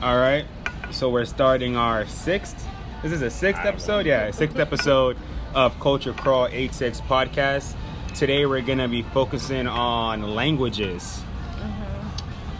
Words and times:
All 0.00 0.16
right. 0.16 0.46
So 0.92 1.10
we're 1.10 1.24
starting 1.24 1.76
our 1.76 2.06
sixth. 2.06 2.64
This 3.02 3.10
is 3.10 3.20
a 3.20 3.30
sixth 3.30 3.64
episode. 3.64 4.06
Yeah, 4.06 4.30
sixth 4.30 4.56
episode 4.56 5.16
of 5.56 5.78
Culture 5.80 6.12
Crawl 6.12 6.46
86 6.46 7.00
podcast. 7.00 7.74
Today 8.14 8.46
we're 8.46 8.60
gonna 8.60 8.86
be 8.86 9.02
focusing 9.02 9.66
on 9.66 10.36
languages. 10.36 11.20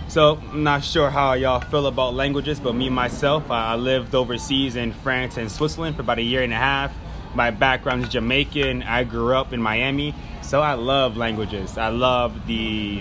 So 0.08 0.40
I'm 0.50 0.64
not 0.64 0.82
sure 0.82 1.10
how 1.10 1.34
y'all 1.34 1.60
feel 1.60 1.86
about 1.86 2.14
languages, 2.14 2.58
but 2.58 2.74
me 2.74 2.90
myself, 2.90 3.52
I 3.52 3.74
I 3.74 3.76
lived 3.76 4.16
overseas 4.16 4.74
in 4.74 4.92
France 4.92 5.36
and 5.36 5.48
Switzerland 5.48 5.94
for 5.94 6.02
about 6.02 6.18
a 6.18 6.22
year 6.22 6.42
and 6.42 6.52
a 6.52 6.56
half. 6.56 6.92
My 7.36 7.52
background 7.52 8.02
is 8.02 8.08
Jamaican. 8.08 8.82
I 8.82 9.04
grew 9.04 9.36
up 9.36 9.52
in 9.52 9.62
Miami, 9.62 10.12
so 10.42 10.60
I 10.60 10.74
love 10.74 11.16
languages. 11.16 11.78
I 11.78 11.90
love 11.90 12.48
the 12.48 13.00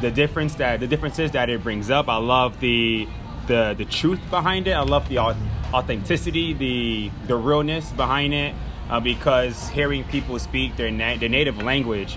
the 0.00 0.10
difference 0.10 0.56
that 0.56 0.80
the 0.80 0.88
differences 0.88 1.30
that 1.30 1.48
it 1.48 1.62
brings 1.62 1.90
up. 1.90 2.08
I 2.08 2.16
love 2.16 2.58
the 2.58 3.06
the 3.48 3.74
the 3.76 3.84
truth 3.84 4.20
behind 4.30 4.68
it. 4.68 4.72
I 4.72 4.82
love 4.82 5.08
the 5.08 5.18
authenticity, 5.18 6.52
the 6.52 7.10
the 7.26 7.34
realness 7.36 7.90
behind 7.92 8.32
it, 8.32 8.54
uh, 8.88 9.00
because 9.00 9.68
hearing 9.70 10.04
people 10.04 10.38
speak 10.38 10.76
their 10.76 10.90
na- 10.90 11.16
their 11.16 11.28
native 11.28 11.60
language 11.62 12.16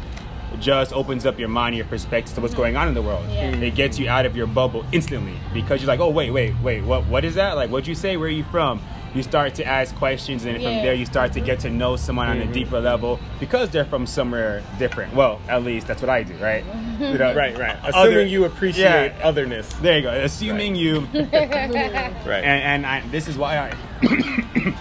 just 0.60 0.94
opens 0.94 1.26
up 1.26 1.40
your 1.40 1.48
mind, 1.48 1.76
your 1.76 1.86
perspective 1.86 2.36
to 2.36 2.42
what's 2.42 2.54
going 2.54 2.76
on 2.76 2.88
in 2.88 2.94
the 2.94 3.02
world. 3.02 3.26
Yeah. 3.30 3.56
It 3.56 3.74
gets 3.74 3.98
you 3.98 4.10
out 4.10 4.26
of 4.26 4.36
your 4.36 4.48
bubble 4.48 4.86
instantly 4.92 5.38
because 5.54 5.82
you're 5.82 5.88
like, 5.88 6.02
oh 6.02 6.10
wait, 6.10 6.32
wait, 6.32 6.54
wait, 6.62 6.84
what 6.84 7.06
what 7.08 7.26
is 7.26 7.36
that? 7.36 7.56
Like, 7.56 7.70
what'd 7.72 7.88
you 7.88 7.96
say? 7.96 8.18
Where 8.18 8.28
are 8.28 8.32
you 8.32 8.44
from? 8.44 8.82
You 9.14 9.24
start 9.24 9.56
to 9.56 9.66
ask 9.66 9.94
questions, 9.96 10.46
and 10.46 10.56
from 10.56 10.64
there 10.64 10.94
you 10.94 11.06
start 11.06 11.34
to 11.34 11.42
get 11.42 11.60
to 11.62 11.70
know 11.70 11.98
someone 11.98 12.28
on 12.28 12.38
a 12.38 12.46
deeper 12.54 12.80
level 12.80 13.20
because 13.42 13.70
they're 13.70 13.84
from 13.84 14.06
somewhere 14.06 14.64
different. 14.80 15.14
Well, 15.14 15.42
at 15.50 15.64
least 15.64 15.88
that's 15.88 16.02
what 16.02 16.10
I 16.10 16.24
do, 16.24 16.34
right? 16.36 16.64
You 17.00 17.18
know, 17.18 17.36
Right, 17.36 17.58
right. 17.58 17.76
other- 17.84 18.10
Assuming 18.10 18.30
you 18.30 18.46
appreciate 18.46 19.14
Yeah. 19.18 19.20
otherness. 19.28 19.68
There 19.82 19.98
you 19.98 20.04
go. 20.04 20.12
Assuming 20.12 20.76
you 20.76 21.02
Right. 21.14 22.44
and, 22.44 22.86
and 22.86 22.86
I, 22.86 23.02
this 23.12 23.28
is 23.28 23.38
why 23.38 23.58
I 23.58 23.72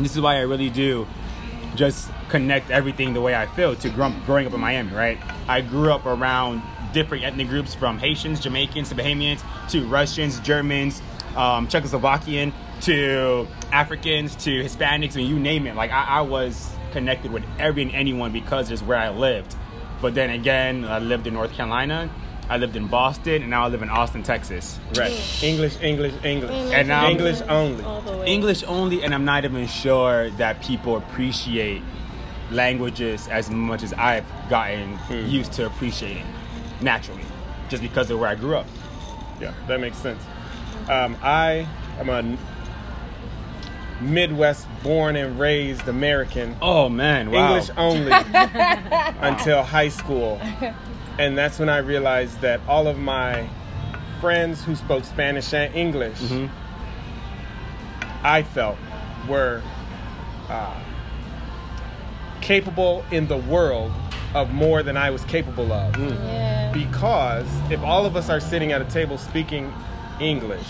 this 0.00 0.16
is 0.16 0.20
why 0.20 0.36
I 0.36 0.40
really 0.40 0.70
do 0.70 1.06
just 1.76 2.10
connect 2.28 2.70
everything 2.70 3.14
the 3.14 3.20
way 3.20 3.34
I 3.34 3.46
feel 3.46 3.74
to 3.76 3.88
grow, 3.90 4.12
growing 4.26 4.46
up 4.46 4.52
in 4.54 4.60
Miami, 4.60 4.92
right? 4.92 5.18
I 5.48 5.60
grew 5.60 5.92
up 5.92 6.06
around 6.06 6.62
different 6.92 7.24
ethnic 7.24 7.48
groups 7.48 7.74
from 7.74 7.98
Haitians, 7.98 8.40
Jamaicans 8.40 8.88
to 8.90 8.94
Bahamians 8.94 9.42
to 9.70 9.84
Russians, 9.86 10.38
Germans, 10.40 11.02
um, 11.36 11.66
Czechoslovakian 11.66 12.52
to 12.84 13.48
Africans 13.72 14.36
to 14.36 14.50
Hispanics, 14.62 15.16
and 15.16 15.26
you 15.26 15.38
name 15.38 15.66
it. 15.66 15.74
Like 15.74 15.90
I, 15.90 16.04
I 16.04 16.20
was 16.20 16.70
connected 16.92 17.32
with 17.32 17.44
every 17.58 17.82
and 17.82 17.92
anyone 17.92 18.32
because 18.32 18.70
it's 18.70 18.82
where 18.82 18.98
I 18.98 19.10
lived. 19.10 19.56
But 20.02 20.14
then 20.14 20.30
again, 20.30 20.84
I 20.84 20.98
lived 20.98 21.26
in 21.26 21.34
North 21.34 21.52
Carolina, 21.52 22.10
I 22.48 22.58
lived 22.58 22.76
in 22.76 22.88
Boston, 22.88 23.40
and 23.40 23.50
now 23.50 23.64
I 23.64 23.68
live 23.68 23.82
in 23.82 23.88
Austin, 23.88 24.22
Texas. 24.22 24.78
right. 24.98 25.12
English, 25.42 25.80
English, 25.80 26.12
English. 26.22 26.50
And 26.74 26.88
now- 26.88 27.08
English 27.08 27.40
only. 27.48 27.82
all 27.84 28.02
the 28.02 28.18
way. 28.18 28.26
English 28.26 28.62
only, 28.64 29.02
and 29.02 29.14
I'm 29.14 29.24
not 29.24 29.44
even 29.46 29.66
sure 29.66 30.28
that 30.32 30.62
people 30.62 30.96
appreciate 30.98 31.82
languages 32.50 33.28
as 33.28 33.48
much 33.48 33.82
as 33.82 33.94
I've 33.94 34.26
gotten 34.50 34.98
used 35.08 35.52
to 35.54 35.64
appreciating 35.66 36.26
naturally, 36.82 37.24
just 37.70 37.82
because 37.82 38.10
of 38.10 38.20
where 38.20 38.28
I 38.28 38.34
grew 38.34 38.56
up. 38.56 38.66
Yeah, 39.40 39.54
that 39.68 39.80
makes 39.80 39.96
sense. 39.96 40.22
Um, 40.90 41.16
I 41.22 41.66
am 41.98 42.10
a 42.10 42.36
Midwest 44.00 44.66
born 44.82 45.16
and 45.16 45.38
raised 45.38 45.86
American. 45.88 46.56
Oh 46.60 46.88
man, 46.88 47.30
wow. 47.30 47.48
English 47.54 47.70
only 47.76 48.10
until 49.20 49.62
high 49.62 49.88
school. 49.88 50.40
And 51.18 51.38
that's 51.38 51.58
when 51.58 51.68
I 51.68 51.78
realized 51.78 52.40
that 52.40 52.60
all 52.66 52.88
of 52.88 52.98
my 52.98 53.48
friends 54.20 54.64
who 54.64 54.74
spoke 54.74 55.04
Spanish 55.04 55.52
and 55.54 55.74
English, 55.74 56.18
Mm-hmm. 56.18 56.46
I 58.26 58.42
felt 58.42 58.78
were 59.28 59.62
uh, 60.48 60.80
capable 62.40 63.04
in 63.10 63.26
the 63.28 63.36
world 63.36 63.92
of 64.34 64.50
more 64.50 64.82
than 64.82 64.96
I 64.96 65.10
was 65.10 65.22
capable 65.24 65.70
of. 65.72 65.96
Yeah. 65.98 66.72
Because 66.72 67.46
if 67.70 67.80
all 67.82 68.06
of 68.06 68.16
us 68.16 68.30
are 68.30 68.40
sitting 68.40 68.72
at 68.72 68.80
a 68.80 68.86
table 68.86 69.18
speaking 69.18 69.72
English 70.20 70.66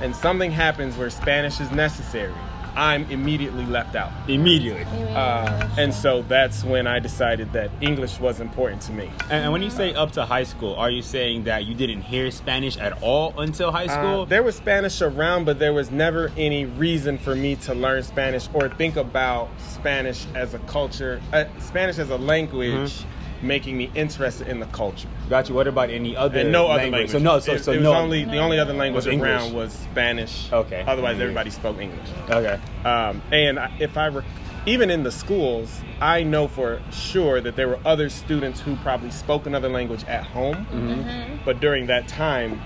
and 0.00 0.16
something 0.16 0.50
happens 0.50 0.96
where 0.96 1.10
Spanish 1.10 1.60
is 1.60 1.70
necessary, 1.70 2.32
I'm 2.76 3.04
immediately 3.10 3.64
left 3.66 3.96
out. 3.96 4.12
Immediately. 4.28 4.84
Uh, 5.14 5.68
and 5.78 5.92
so 5.94 6.22
that's 6.22 6.62
when 6.62 6.86
I 6.86 6.98
decided 6.98 7.52
that 7.54 7.70
English 7.80 8.20
was 8.20 8.40
important 8.40 8.82
to 8.82 8.92
me. 8.92 9.10
And, 9.24 9.44
and 9.44 9.52
when 9.52 9.62
you 9.62 9.70
say 9.70 9.94
up 9.94 10.12
to 10.12 10.24
high 10.26 10.42
school, 10.44 10.74
are 10.74 10.90
you 10.90 11.02
saying 11.02 11.44
that 11.44 11.64
you 11.64 11.74
didn't 11.74 12.02
hear 12.02 12.30
Spanish 12.30 12.76
at 12.76 13.02
all 13.02 13.32
until 13.38 13.72
high 13.72 13.86
Uh, 13.86 13.88
school? 13.88 14.26
there 14.26 14.42
was 14.42 14.56
Spanish 14.56 15.00
around, 15.00 15.44
but 15.46 15.58
there 15.58 15.72
was 15.72 15.90
never 15.90 16.30
any 16.36 16.66
reason 16.66 17.16
for 17.18 17.34
me 17.34 17.56
to 17.56 17.74
learn 17.74 18.02
Spanish 18.02 18.48
or 18.52 18.68
think 18.68 18.96
about 18.96 19.48
Spanish 19.58 20.26
as 20.34 20.52
a 20.54 20.58
culture, 20.60 21.20
uh, 21.32 21.44
Spanish 21.60 21.98
as 21.98 22.10
a 22.10 22.16
language, 22.18 22.66
Mm-hmm. 22.92 23.15
Making 23.42 23.76
me 23.76 23.90
interested 23.94 24.48
in 24.48 24.60
the 24.60 24.66
culture. 24.66 25.08
Got 25.28 25.48
you. 25.48 25.54
What 25.54 25.66
about 25.68 25.90
any 25.90 26.16
other 26.16 26.40
And 26.40 26.52
no 26.52 26.66
other 26.68 26.82
language? 26.84 26.92
language. 26.92 27.10
So 27.12 27.18
no, 27.18 27.38
so, 27.38 27.52
it, 27.52 27.64
so 27.64 27.72
it 27.72 27.76
was 27.76 27.84
no. 27.84 27.94
only 27.94 28.24
the 28.24 28.38
only 28.38 28.58
other 28.58 28.72
language 28.72 29.06
Was 29.06 29.14
around 29.14 29.52
was 29.52 29.72
Spanish. 29.72 30.50
Okay. 30.52 30.84
Otherwise, 30.86 31.20
everybody 31.20 31.50
spoke 31.50 31.78
English. 31.78 32.08
Okay. 32.30 32.58
Um, 32.84 33.20
and 33.32 33.58
if 33.78 33.96
I 33.98 34.08
were, 34.10 34.24
even 34.66 34.90
in 34.90 35.02
the 35.02 35.12
schools, 35.12 35.80
I 36.00 36.22
know 36.22 36.48
for 36.48 36.80
sure 36.90 37.40
that 37.40 37.56
there 37.56 37.68
were 37.68 37.78
other 37.84 38.08
students 38.08 38.60
who 38.60 38.74
probably 38.76 39.10
spoke 39.10 39.46
another 39.46 39.68
language 39.68 40.04
at 40.04 40.24
home, 40.24 40.66
Mm-hmm. 40.72 41.36
but 41.44 41.60
during 41.60 41.86
that 41.86 42.08
time, 42.08 42.60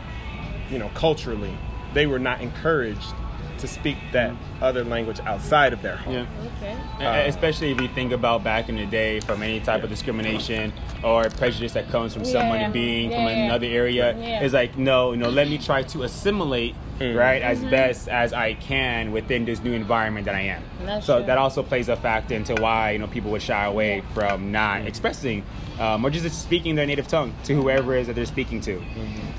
you 0.70 0.78
know, 0.78 0.90
culturally, 0.94 1.56
they 1.94 2.06
were 2.06 2.18
not 2.20 2.40
encouraged 2.40 3.12
to 3.60 3.68
speak 3.68 3.96
that 4.12 4.34
other 4.60 4.84
language 4.84 5.20
outside 5.20 5.72
of 5.72 5.82
their 5.82 5.96
home. 5.96 6.12
Yeah. 6.14 6.26
Okay. 6.98 7.04
Uh, 7.04 7.28
Especially 7.28 7.70
if 7.70 7.80
you 7.80 7.88
think 7.88 8.12
about 8.12 8.42
back 8.44 8.68
in 8.68 8.76
the 8.76 8.86
day 8.86 9.20
from 9.20 9.42
any 9.42 9.60
type 9.60 9.82
of 9.82 9.90
discrimination 9.90 10.72
or 11.04 11.28
prejudice 11.30 11.72
that 11.74 11.88
comes 11.90 12.12
from 12.14 12.24
someone 12.24 12.60
Yeah. 12.60 12.70
being 12.70 13.10
from 13.10 13.20
Yeah, 13.20 13.28
yeah. 13.30 13.44
another 13.46 13.66
area. 13.66 14.16
Yeah. 14.18 14.42
It's 14.42 14.54
like, 14.54 14.76
no, 14.76 15.12
you 15.12 15.18
know, 15.18 15.30
let 15.30 15.48
me 15.48 15.58
try 15.58 15.82
to 15.82 16.02
assimilate, 16.02 16.74
Mm. 17.00 17.16
right, 17.16 17.40
as 17.40 17.60
best 17.64 18.08
as 18.08 18.32
I 18.34 18.54
can 18.54 19.10
within 19.12 19.44
this 19.46 19.62
new 19.62 19.72
environment 19.72 20.26
that 20.26 20.34
I 20.34 20.42
am. 20.42 20.62
That's 20.84 21.06
so 21.06 21.18
true. 21.18 21.26
that 21.26 21.38
also 21.38 21.62
plays 21.62 21.88
a 21.88 21.96
factor 21.96 22.34
into 22.34 22.54
why, 22.56 22.90
you 22.92 22.98
know, 22.98 23.06
people 23.06 23.30
would 23.30 23.40
shy 23.42 23.64
away 23.64 23.96
Yeah. 23.96 24.02
from 24.14 24.52
not 24.52 24.82
expressing 24.86 25.42
um, 25.80 26.04
or 26.04 26.10
just 26.10 26.40
speaking 26.40 26.74
their 26.74 26.86
native 26.86 27.08
tongue 27.08 27.34
to 27.44 27.54
whoever 27.54 27.96
it 27.96 28.02
is 28.02 28.06
that 28.06 28.14
they're 28.14 28.26
speaking 28.26 28.60
to. 28.60 28.80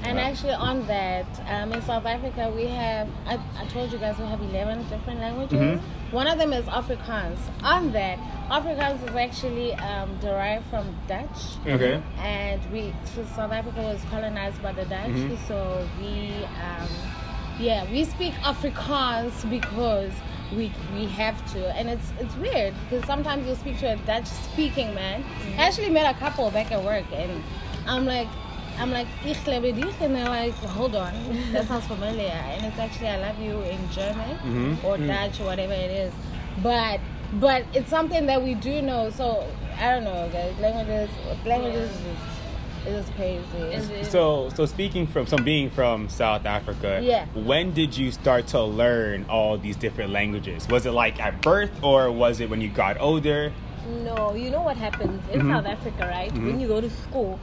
And 0.04 0.20
actually, 0.20 0.54
on 0.54 0.86
that, 0.88 1.28
um, 1.48 1.72
in 1.72 1.82
South 1.84 2.06
Africa, 2.06 2.52
we 2.54 2.66
have, 2.66 3.08
I, 3.28 3.40
I 3.58 3.66
told 3.68 3.92
you 3.92 4.00
guys 4.00 4.18
we 4.18 4.26
have 4.26 4.42
11 4.42 4.90
different 4.90 5.20
languages. 5.20 5.60
Mm-hmm. 5.60 6.16
One 6.16 6.28
of 6.28 6.40
them 6.40 6.52
is 6.52 6.66
Afrikaans. 6.66 7.38
On 7.62 7.92
that, 7.94 8.18
Afrikaans 8.50 9.08
is 9.08 9.16
actually 9.16 9.76
um, 9.76 10.18
derived 10.20 10.66
from 10.66 10.94
Dutch. 11.08 11.58
Okay. 11.68 12.02
And 12.18 12.72
we, 12.72 12.92
so 13.06 13.24
South 13.36 13.52
Africa 13.52 13.80
was 13.82 14.02
colonized 14.10 14.62
by 14.64 14.74
the 14.74 14.86
Dutch. 14.86 15.12
Mm-hmm. 15.12 15.48
So 15.48 15.88
we, 16.00 16.44
um, 16.44 16.90
yeah, 17.60 17.90
we 17.92 18.04
speak 18.04 18.34
Afrikaans 18.42 19.48
because 19.48 20.12
we 20.56 20.72
we 20.94 21.06
have 21.08 21.38
to, 21.54 21.60
and 21.78 21.90
it's 21.90 22.12
it's 22.20 22.36
weird 22.36 22.74
because 22.90 23.06
sometimes 23.06 23.48
you 23.48 23.56
speak 23.56 23.80
to 23.80 23.94
a 23.94 23.96
Dutch 24.06 24.26
speaking 24.28 24.94
man. 24.96 25.24
I 25.58 25.64
actually 25.68 25.90
met 25.90 26.14
a 26.14 26.18
couple 26.20 26.50
back 26.52 26.72
at 26.72 26.84
work, 26.84 27.06
and 27.14 27.44
I'm 27.88 28.06
like. 28.06 28.28
I'm 28.80 28.90
like, 28.90 29.08
ich 29.26 29.46
lebe 29.46 29.76
dich, 29.76 29.94
and 30.02 30.16
they're 30.16 30.26
like, 30.30 30.54
hold 30.54 30.96
on, 30.96 31.14
that 31.52 31.68
sounds 31.68 31.86
familiar. 31.86 32.32
And 32.32 32.66
it's 32.66 32.80
actually, 32.80 33.10
I 33.10 33.18
love 33.20 33.38
you 33.38 33.60
in 33.62 33.78
German 33.92 34.38
Mm-hmm. 34.38 34.86
or 34.86 34.98
Dutch 34.98 35.40
or 35.42 35.44
whatever 35.44 35.74
it 35.74 35.92
is. 35.92 36.14
But, 36.64 37.00
but 37.34 37.64
it's 37.74 37.90
something 37.90 38.26
that 38.28 38.42
we 38.42 38.56
do 38.56 38.82
know. 38.82 39.10
So 39.12 39.46
I 39.78 39.92
don't 39.92 40.06
know, 40.06 40.28
guys. 40.32 40.58
Languages, 40.58 41.10
languages 41.46 41.92
is, 42.88 43.08
is 43.10 43.16
crazy. 43.16 44.04
So, 44.04 44.50
so 44.56 44.66
speaking 44.66 45.08
from 45.08 45.28
some 45.28 45.44
being 45.44 45.70
from 45.70 46.10
South 46.10 46.46
Africa, 46.46 47.00
Yeah. 47.04 47.26
When 47.34 47.74
did 47.74 47.98
you 47.98 48.12
start 48.12 48.48
to 48.48 48.62
learn 48.64 49.26
all 49.30 49.58
these 49.58 49.76
different 49.76 50.12
languages? 50.12 50.68
Was 50.68 50.86
it 50.86 50.92
like 50.92 51.20
at 51.20 51.42
birth, 51.42 51.72
or 51.84 52.12
was 52.12 52.40
it 52.40 52.50
when 52.50 52.62
you 52.62 52.70
got 52.70 53.00
older? 53.00 53.52
No, 54.04 54.34
you 54.36 54.50
know 54.50 54.62
what 54.62 54.78
happens 54.78 55.22
in 55.32 55.42
Mm-hmm. 55.42 55.52
South 55.52 55.66
Africa, 55.66 56.08
right? 56.08 56.32
When 56.34 56.60
you 56.60 56.68
go 56.68 56.80
to 56.82 56.90
school, 56.90 57.40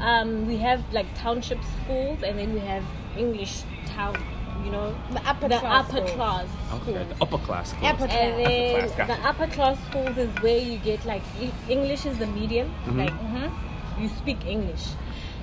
um, 0.00 0.46
we 0.46 0.56
have 0.58 0.80
like 0.92 1.06
township 1.16 1.58
schools, 1.82 2.22
and 2.22 2.38
then 2.38 2.52
we 2.54 2.60
have 2.60 2.84
English 3.16 3.62
town. 3.86 4.16
You 4.64 4.70
know, 4.70 4.94
The 5.10 5.20
upper 5.28 5.48
the 5.48 5.58
class 5.58 5.86
upper 5.88 5.96
schools. 5.96 6.10
class 6.12 6.46
Okay, 6.74 6.92
the 6.92 7.16
upper 7.20 7.38
class 7.38 7.70
schools. 7.70 7.84
Upper 7.92 8.04
And 8.04 8.46
then 8.46 8.88
class, 8.94 9.08
the 9.08 9.26
upper 9.28 9.46
class 9.48 9.76
schools 9.86 10.16
is 10.16 10.30
where 10.40 10.58
you 10.58 10.78
get 10.78 11.04
like 11.04 11.22
E- 11.40 11.50
English 11.68 12.06
is 12.06 12.16
the 12.18 12.28
medium, 12.28 12.68
Mm-hmm. 12.86 12.98
like 12.98 13.10
Mm-hmm. 13.10 13.68
You 14.02 14.08
speak 14.08 14.44
English, 14.46 14.84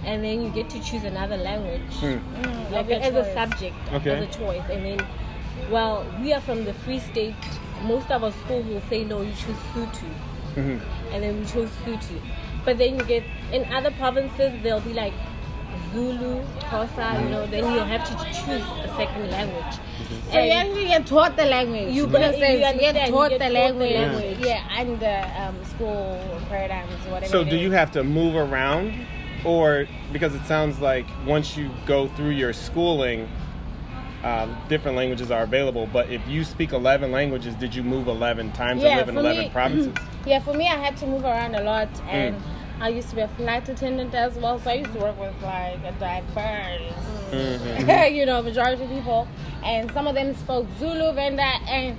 and 0.05 0.23
then 0.23 0.41
you 0.43 0.49
get 0.49 0.69
to 0.71 0.79
choose 0.81 1.03
another 1.03 1.37
language, 1.37 1.81
Mm, 2.01 2.71
like 2.71 2.85
of 2.85 2.89
your 2.89 2.99
as 3.01 3.15
a 3.15 3.33
subject, 3.33 3.75
Okay. 3.93 4.11
as 4.11 4.23
a 4.23 4.37
choice, 4.39 4.63
and 4.71 4.85
then. 4.85 5.07
Well, 5.69 6.05
we 6.21 6.31
are 6.33 6.39
from 6.41 6.63
the 6.63 6.73
Free 6.73 6.99
State. 6.99 7.35
Most 7.83 8.09
of 8.11 8.23
our 8.23 8.31
schools 8.31 8.65
will 8.65 8.81
say 8.89 9.03
no, 9.03 9.21
you 9.21 9.31
choose 9.33 9.57
Sutu, 9.73 10.07
and 10.55 11.23
then 11.23 11.39
we 11.39 11.45
chose 11.45 11.69
Sutu. 11.85 12.19
But 12.65 12.77
then 12.77 12.97
you 12.97 13.03
get 13.05 13.23
in 13.51 13.65
other 13.73 13.91
provinces, 13.91 14.51
they'll 14.63 14.79
be 14.81 14.93
like 14.93 15.13
Zulu, 15.93 16.41
Xhosa, 16.59 17.23
you 17.23 17.29
know, 17.29 17.45
then 17.47 17.63
you 17.73 17.79
have 17.79 18.03
to 18.05 18.15
choose 18.25 18.61
a 18.83 18.87
second 18.95 19.31
language. 19.31 19.75
So 20.31 20.39
you 20.39 20.51
actually 20.51 20.85
get 20.85 21.05
taught 21.07 21.35
the 21.35 21.45
language. 21.45 21.93
You 21.93 22.05
in 22.05 22.15
a 22.15 22.19
get- 22.19 22.37
you 22.39 22.45
you 22.59 22.63
understand, 22.65 22.79
get 22.79 22.95
you 23.07 23.11
taught 23.11 23.29
get 23.29 23.39
the 23.39 23.45
taught 23.45 23.47
the 23.47 23.49
language. 23.49 23.93
language. 23.93 24.37
Yeah, 24.39 24.63
and 24.77 24.99
the 24.99 25.41
um, 25.41 25.55
school 25.65 26.19
paradigms, 26.49 26.93
whatever. 27.07 27.25
So 27.31 27.43
do 27.43 27.55
is. 27.55 27.61
you 27.61 27.71
have 27.71 27.91
to 27.93 28.03
move 28.03 28.35
around, 28.35 28.93
or 29.43 29.87
because 30.13 30.35
it 30.35 30.45
sounds 30.45 30.79
like 30.79 31.05
once 31.25 31.57
you 31.57 31.69
go 31.85 32.07
through 32.09 32.31
your 32.31 32.53
schooling, 32.53 33.27
uh, 34.23 34.47
different 34.67 34.95
languages 34.97 35.31
are 35.31 35.43
available. 35.43 35.87
But 35.91 36.09
if 36.11 36.21
you 36.27 36.43
speak 36.43 36.71
eleven 36.73 37.11
languages, 37.11 37.55
did 37.55 37.73
you 37.73 37.83
move 37.83 38.07
eleven 38.07 38.51
times 38.51 38.83
Yeah, 38.83 38.89
and 38.89 38.99
live 38.99 39.09
in 39.09 39.17
eleven 39.17 39.43
me- 39.45 39.49
provinces? 39.49 39.93
Yeah, 40.25 40.39
for 40.41 40.53
me, 40.53 40.65
I 40.67 40.75
had 40.75 40.97
to 40.97 41.07
move 41.07 41.23
around 41.23 41.55
a 41.55 41.63
lot, 41.63 41.87
Mm. 42.07 42.35
And 42.79 42.83
I 42.83 42.89
used 42.95 43.09
to 43.09 43.15
be 43.15 43.21
a 43.21 43.27
flight 43.27 43.67
attendant 43.67 44.13
as 44.15 44.35
well. 44.35 44.59
So 44.59 44.69
I 44.69 44.75
used 44.75 44.93
to 44.93 44.99
work 44.99 45.19
with 45.19 45.33
like 45.41 45.79
a 45.83 45.91
diverse, 45.99 46.93
Mm-hmm. 47.31 48.13
you 48.15 48.25
know, 48.25 48.41
majority 48.41 48.83
of 48.83 48.89
people, 48.89 49.27
and 49.63 49.91
some 49.91 50.07
of 50.07 50.15
them 50.15 50.35
spoke 50.35 50.65
Zulu, 50.79 51.13
Venda, 51.13 51.43
and 51.69 51.95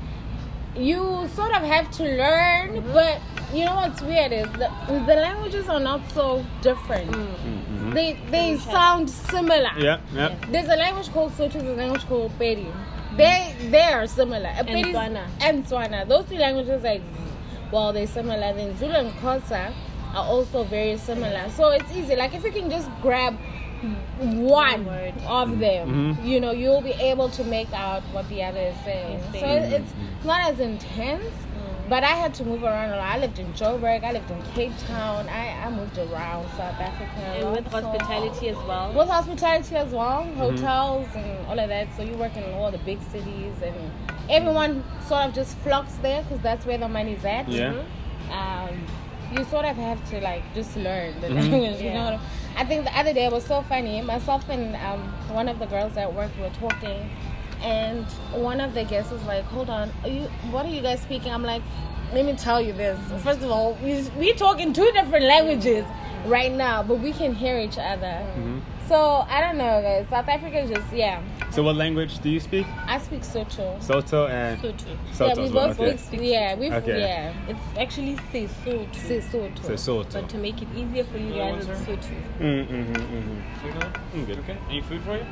you 0.76 1.28
sort 1.34 1.52
of 1.52 1.62
have 1.62 1.90
to 1.92 2.02
learn. 2.02 2.70
Mm-hmm. 2.70 2.92
But 2.92 3.20
you 3.54 3.64
know 3.64 3.76
what's 3.76 4.00
weird 4.02 4.32
is 4.32 4.50
the, 4.52 4.70
the 5.06 5.14
languages 5.14 5.68
are 5.68 5.78
not 5.80 6.00
so 6.12 6.44
different. 6.62 7.10
Mm-hmm. 7.12 7.92
They 7.92 8.18
they 8.30 8.56
sound 8.58 9.08
similar. 9.08 9.70
Yep, 9.78 10.00
yep. 10.14 10.46
There's 10.50 10.68
a 10.68 10.76
language 10.76 11.10
called 11.12 11.32
Sotho, 11.32 11.52
there's 11.52 11.64
a 11.64 11.74
language 11.74 12.06
called 12.06 12.32
Pedi. 12.38 12.72
They 13.16 13.54
they 13.70 13.82
are 13.92 14.06
similar. 14.08 14.48
Pedi's- 14.48 14.86
Tswana. 14.96 15.28
And 15.40 15.64
Tswana. 15.64 16.08
Those 16.08 16.24
two 16.28 16.36
languages 16.38 16.84
are 16.84 16.98
well 17.70 17.92
they're 17.92 18.06
similar. 18.06 18.52
Then 18.52 18.76
Zulu 18.78 18.94
and 18.94 19.12
Xhosa 19.14 19.72
are 20.14 20.24
also 20.24 20.64
very 20.64 20.96
similar. 20.98 21.48
So 21.50 21.68
it's 21.70 21.90
easy. 21.92 22.16
Like 22.16 22.34
if 22.34 22.44
you 22.44 22.52
can 22.52 22.70
just 22.70 22.88
grab 23.02 23.36
one 24.28 24.84
word. 24.84 25.14
of 25.26 25.58
them, 25.58 26.16
Mhm. 26.18 26.26
you 26.26 26.38
know, 26.40 26.50
you'll 26.50 26.82
be 26.82 26.92
able 26.92 27.28
to 27.30 27.44
make 27.44 27.72
out 27.72 28.02
what 28.12 28.28
the 28.28 28.42
other 28.44 28.60
is 28.60 28.76
saying. 28.84 29.20
So 29.32 29.46
it's 29.46 29.92
not 30.24 30.50
as 30.52 30.60
intense. 30.60 31.32
But 31.88 32.04
I 32.04 32.14
had 32.14 32.34
to 32.34 32.44
move 32.44 32.62
around 32.62 32.90
a 32.90 32.96
lot. 32.98 33.04
I 33.16 33.18
lived 33.18 33.40
in 33.40 33.52
Joburg. 33.54 34.04
I 34.04 34.12
lived 34.12 34.30
in 34.30 34.40
Cape 34.54 34.70
Town. 34.86 35.28
I, 35.28 35.48
I 35.66 35.70
moved 35.70 35.98
around 35.98 36.46
South 36.56 36.78
Africa. 36.78 37.20
And 37.36 37.50
with 37.52 37.68
so- 37.72 37.80
hospitality 37.80 38.48
as 38.50 38.56
well. 38.68 38.92
with 38.92 39.08
hospitality 39.08 39.74
as 39.74 39.90
well, 39.92 40.22
Mm-hmm. 40.22 40.38
hotels 40.38 41.08
and 41.16 41.46
all 41.48 41.58
of 41.58 41.68
that. 41.68 41.88
So 41.96 42.04
you 42.04 42.14
work 42.14 42.36
in 42.36 42.44
all 42.54 42.70
the 42.70 42.78
big 42.78 43.00
cities, 43.10 43.54
and 43.64 43.74
everyone 44.28 44.84
sort 45.08 45.26
of 45.26 45.34
just 45.34 45.56
flocks 45.58 45.94
there 45.96 46.22
because 46.22 46.38
that's 46.42 46.64
where 46.64 46.78
the 46.78 46.86
money's 46.88 47.24
at. 47.24 47.48
Yeah. 47.48 47.72
Um, 48.30 48.86
you 49.36 49.44
sort 49.44 49.64
of 49.64 49.76
have 49.76 49.98
to 50.10 50.20
like 50.20 50.42
just 50.54 50.76
learn 50.76 51.20
the 51.20 51.28
Mhm. 51.28 51.50
language. 51.50 51.80
You 51.80 51.92
know. 51.94 52.04
What 52.04 52.14
I, 52.56 52.62
I 52.62 52.64
think 52.64 52.84
the 52.84 52.96
other 52.98 53.12
day 53.12 53.26
it 53.26 53.32
was 53.32 53.44
so 53.44 53.62
funny. 53.62 54.00
Myself 54.02 54.48
and 54.48 54.74
um, 54.76 55.00
one 55.34 55.48
of 55.48 55.58
the 55.58 55.66
girls 55.66 55.96
at 55.96 56.12
work 56.12 56.30
were 56.40 56.50
talking, 56.50 57.08
and 57.62 58.04
one 58.34 58.60
of 58.60 58.74
the 58.74 58.84
guests 58.84 59.12
was 59.12 59.22
like, 59.24 59.44
"Hold 59.44 59.70
on, 59.70 59.90
are 60.02 60.08
you? 60.08 60.24
What 60.50 60.66
are 60.66 60.70
you 60.70 60.82
guys 60.82 61.00
speaking?" 61.00 61.32
I'm 61.32 61.42
like, 61.44 61.62
"Let 62.12 62.24
me 62.24 62.34
tell 62.34 62.60
you 62.60 62.72
this. 62.72 62.98
First 63.22 63.42
of 63.42 63.50
all, 63.50 63.76
we 63.82 64.02
we 64.18 64.32
talk 64.34 64.60
in 64.60 64.72
two 64.72 64.90
different 64.92 65.24
languages 65.26 65.84
right 66.26 66.52
now, 66.52 66.82
but 66.82 66.98
we 66.98 67.12
can 67.12 67.34
hear 67.34 67.58
each 67.58 67.78
other." 67.78 68.06
Mm-hmm. 68.36 68.58
So 68.88 69.24
I 69.28 69.40
don't 69.40 69.56
know, 69.58 69.80
guys. 69.82 70.06
South 70.10 70.28
Africa 70.28 70.58
is 70.60 70.70
just 70.70 70.92
yeah. 70.92 71.20
So 71.50 71.64
what 71.64 71.74
language 71.76 72.20
do 72.20 72.30
you 72.30 72.38
speak? 72.38 72.66
I 72.86 72.98
speak 72.98 73.24
Soto. 73.24 73.76
Soto 73.80 74.26
and 74.28 74.60
Sotho. 74.60 74.96
Soto 75.12 75.26
yeah, 75.28 75.34
we 75.34 75.44
as 75.44 75.52
well. 75.52 75.68
both 75.68 75.80
Okay. 75.80 75.96
speak. 75.96 76.20
Yeah, 76.22 76.54
we 76.54 76.72
Okay. 76.72 77.00
yeah. 77.00 77.34
It's 77.48 77.78
actually 77.78 78.16
Sesotho. 78.32 78.88
Sotho. 78.92 79.64
So 79.64 79.76
Soto. 79.76 80.20
But 80.20 80.28
to 80.30 80.38
make 80.38 80.62
it 80.62 80.68
easier 80.76 81.04
for 81.04 81.18
you 81.18 81.32
guys, 81.34 81.66
it's 81.66 81.80
Soto. 81.80 81.92
Sotho. 81.92 82.38
Mm-hmm, 82.40 82.92
mm-hmm. 82.92 83.60
Food 83.60 83.82
on? 83.84 83.92
Mm, 84.14 84.26
good. 84.26 84.38
Okay. 84.38 84.58
Any 84.68 84.80
food 84.82 85.02
for 85.02 85.16
you? 85.16 85.26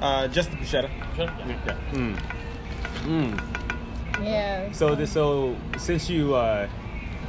Uh, 0.00 0.28
just 0.28 0.50
the 0.50 0.56
bruschetta. 0.58 0.90
Sure. 1.16 1.24
Yeah. 1.26 1.76
Mm. 1.92 2.16
Mm. 3.04 4.24
Yeah. 4.24 4.70
So 4.72 4.94
this, 4.94 5.12
so 5.12 5.56
since 5.76 6.08
you 6.08 6.34
uh, 6.34 6.68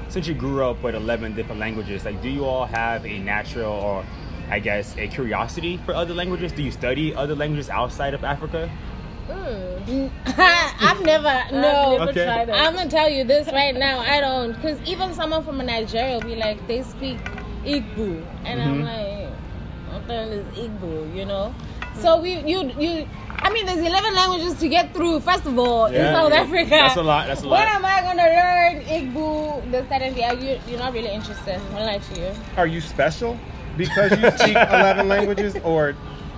since 0.09 0.27
you 0.27 0.35
grew 0.35 0.63
up 0.63 0.83
with 0.83 0.93
eleven 0.93 1.33
different 1.33 1.59
languages, 1.59 2.05
like, 2.05 2.21
do 2.21 2.29
you 2.29 2.45
all 2.45 2.65
have 2.67 3.05
a 3.05 3.17
natural 3.19 3.73
or 3.73 4.05
I 4.49 4.59
guess 4.59 4.95
a 4.97 5.07
curiosity 5.07 5.77
for 5.85 5.93
other 5.93 6.13
languages? 6.13 6.51
Do 6.51 6.61
you 6.63 6.71
study 6.71 7.13
other 7.15 7.35
languages 7.35 7.69
outside 7.69 8.13
of 8.13 8.23
Africa? 8.23 8.69
Mm. 9.27 10.11
I've 10.27 11.01
never 11.03 11.43
no. 11.51 11.97
never 11.97 12.09
Okay. 12.11 12.25
tried 12.25 12.49
it. 12.49 12.53
I'm 12.53 12.73
gonna 12.75 12.89
tell 12.89 13.09
you 13.09 13.23
this 13.23 13.47
right 13.51 13.75
now. 13.75 13.99
I 13.99 14.19
don't, 14.19 14.53
because 14.53 14.79
even 14.87 15.13
someone 15.13 15.43
from 15.43 15.57
Nigeria 15.57 16.15
will 16.15 16.21
be 16.21 16.35
like, 16.35 16.65
they 16.67 16.83
speak 16.83 17.17
Igbo, 17.63 18.23
and 18.43 18.61
I'm 18.61 18.81
Mhm. 18.81 18.85
like, 18.85 19.29
what 19.93 20.07
the 20.07 20.13
hell 20.13 20.31
is 20.31 20.45
Igbo? 20.57 21.15
You 21.15 21.25
know. 21.25 21.53
So 21.95 22.19
we, 22.21 22.37
you, 22.41 22.71
you. 22.79 23.07
I 23.39 23.51
mean, 23.51 23.65
there's 23.65 23.79
11 23.85 24.13
languages 24.15 24.55
to 24.59 24.67
get 24.69 24.93
through. 24.93 25.19
First 25.21 25.45
of 25.45 25.57
all, 25.57 25.85
in 25.85 25.93
Yeah. 25.93 26.13
South 26.13 26.31
Africa. 26.33 26.69
That's 26.69 26.95
a 26.97 27.03
lot, 27.03 27.27
that's 27.27 27.41
a 27.43 27.47
lot. 27.47 27.59
When 27.59 27.67
lot. 27.67 27.75
am 27.75 27.85
I 27.85 28.01
gonna 28.01 28.23
learn 28.23 28.83
Igbo? 28.85 29.71
This, 29.71 29.87
that, 29.89 30.01
and 30.01 30.15
the 30.15 30.23
other? 30.23 30.41
You, 30.41 30.59
you're 30.67 30.79
not 30.79 30.93
really 30.93 31.09
interested. 31.11 31.59
I 31.75 31.83
lie 31.85 31.97
to 31.97 32.19
you. 32.19 32.31
Are 32.57 32.67
you 32.67 32.81
special 32.81 33.37
because 33.77 34.11
you 34.11 34.31
speak 34.31 34.55
eleven 34.69 35.07
languages, 35.07 35.55
or 35.63 35.95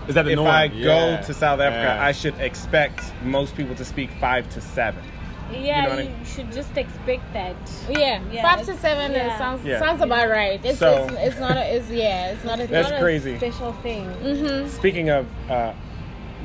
Is 0.07 0.15
that 0.15 0.23
the 0.23 0.31
if 0.31 0.35
norm? 0.37 0.47
I 0.49 0.65
Yeah. 0.65 1.17
go 1.19 1.25
to 1.27 1.33
South 1.33 1.59
Africa, 1.59 1.95
Yeah. 1.97 2.05
I 2.05 2.11
should 2.11 2.35
expect 2.39 3.01
most 3.23 3.55
people 3.55 3.75
to 3.75 3.85
speak 3.85 4.09
five 4.19 4.49
to 4.51 4.61
seven? 4.61 5.03
Yeah, 5.51 5.57
You 5.57 5.61
you, 5.61 5.73
know 5.73 5.89
what 6.11 6.19
I- 6.21 6.25
should 6.25 6.51
just 6.51 6.75
expect 6.77 7.33
that. 7.33 7.55
Yeah, 7.89 8.21
Yeah, 8.31 8.41
five 8.41 8.65
to 8.65 8.75
seven 8.77 9.11
yeah. 9.13 9.37
Sounds 9.37 9.63
Yeah. 9.65 9.79
sounds 9.79 10.01
about 10.01 10.29
right. 10.29 10.59
It's, 10.63 10.79
So- 10.79 11.05
it's 11.07 11.13
it's 11.33 11.39
not 11.39 11.55
a 11.57 11.75
it's 11.75 11.89
yeah 11.89 12.31
it's 12.31 12.43
not 12.43 12.59
a 12.59 12.67
That's 12.67 12.89
Not 12.89 12.99
a 12.99 13.01
crazy. 13.01 13.37
special 13.37 13.71
thing. 13.81 14.05
Mm-hmm. 14.23 14.67
Speaking 14.69 15.09
of 15.09 15.25
uh, 15.49 15.73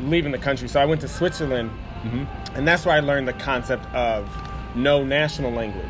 leaving 0.04 0.30
the 0.32 0.38
country, 0.38 0.68
so 0.68 0.80
I 0.80 0.84
went 0.84 1.00
to 1.02 1.08
Switzerland, 1.08 1.70
and 2.54 2.66
that's 2.66 2.84
where 2.86 2.94
I 2.96 3.00
learned 3.00 3.26
the 3.28 3.32
concept 3.34 3.86
of 3.94 4.28
no 4.74 5.04
national 5.04 5.50
language. 5.52 5.84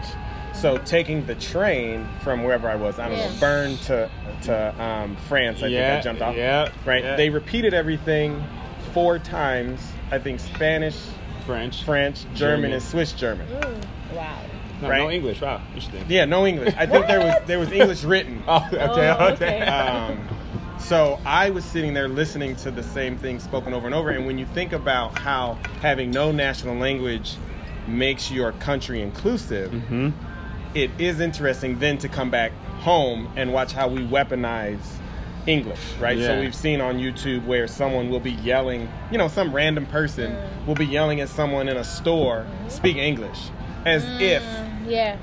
So 0.54 0.78
taking 0.78 1.25
the 1.26 1.34
train 1.34 2.06
from 2.22 2.44
wherever 2.44 2.69
I 2.69 2.76
was, 2.76 2.99
I 2.99 3.08
don't 3.08 3.19
Yeah. 3.19 3.28
know, 3.28 3.40
Bern 3.40 3.76
to 3.78 4.10
to 4.43 4.82
um, 4.82 5.16
France, 5.28 5.62
I 5.62 5.69
Yeah, 5.69 5.87
think 5.88 6.00
I 6.00 6.02
jumped 6.02 6.22
off. 6.22 6.37
yeah, 6.37 6.69
right. 6.84 7.02
yeah. 7.04 7.16
They 7.16 7.31
repeated 7.31 7.75
everything 7.75 8.43
four 8.93 9.19
times. 9.19 9.81
I 10.10 10.19
think 10.19 10.40
Spanish, 10.40 10.96
French, 11.46 11.84
French, 11.84 12.22
German, 12.22 12.37
German. 12.37 12.72
and 12.72 12.82
Swiss 12.82 13.12
German. 13.12 13.46
Wow. 14.14 14.38
no, 14.82 14.88
right? 14.88 14.99
no 14.99 15.10
English. 15.10 15.40
Wow, 15.40 15.60
interesting. 15.69 16.04
Yeah, 16.08 16.25
no 16.26 16.44
English. 16.46 16.75
I 16.76 16.87
think 16.87 17.06
there 17.06 17.20
was 17.20 17.34
there 17.46 17.58
was 17.58 17.70
English 17.72 18.02
written. 18.05 18.43
Oh, 18.48 18.66
okay, 18.72 18.82
Oh, 19.10 19.26
okay. 19.28 19.32
okay. 19.34 19.60
Um, 19.62 20.28
so 20.78 21.20
I 21.25 21.50
was 21.50 21.64
sitting 21.64 21.94
there 21.94 22.08
listening 22.08 22.56
to 22.56 22.70
the 22.72 22.82
same 22.82 23.16
thing 23.16 23.38
spoken 23.38 23.72
over 23.72 23.87
and 23.87 23.94
over. 23.94 24.10
And 24.10 24.26
when 24.26 24.38
you 24.38 24.46
think 24.46 24.72
about 24.72 25.19
how 25.19 25.56
having 25.81 26.10
no 26.10 26.32
national 26.32 26.74
language 26.76 27.36
makes 27.86 28.31
your 28.31 28.53
country 28.53 29.00
inclusive, 29.03 29.72
hmm 29.72 30.10
it 30.74 30.91
is 30.98 31.20
interesting 31.20 31.79
then 31.79 31.98
to 31.98 32.08
come 32.08 32.31
back 32.31 32.52
home 32.81 33.31
and 33.36 33.52
watch 33.52 33.72
how 33.72 33.88
we 33.88 34.05
weaponize 34.06 34.81
English, 35.46 35.81
right? 35.98 36.19
So 36.19 36.41
we've 36.41 36.55
seen 36.55 36.81
on 36.81 36.98
YouTube 36.98 37.44
where 37.46 37.67
someone 37.67 38.10
will 38.10 38.20
be 38.20 38.32
yelling, 38.32 38.88
you 39.10 39.19
know, 39.19 39.29
some 39.29 39.52
random 39.52 39.86
person 39.86 40.32
mm. 40.32 40.67
will 40.67 40.74
be 40.76 40.86
yelling 40.86 41.20
at 41.20 41.29
someone 41.29 41.69
in 41.69 41.76
a 41.76 41.84
store 41.84 42.46
speak 42.69 42.96
English 42.96 43.50
as 43.84 44.05
mm, 44.05 44.20
if 44.20 44.43
Yeah. 44.86 45.17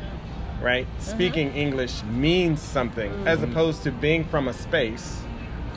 right? 0.61 0.85
Uh-huh. 0.85 1.01
Speaking 1.01 1.53
English 1.53 2.03
means 2.03 2.61
something 2.61 3.11
mm. 3.11 3.27
as 3.27 3.41
opposed 3.41 3.83
to 3.83 3.91
being 3.91 4.25
from 4.25 4.49
a 4.49 4.53
space 4.53 5.21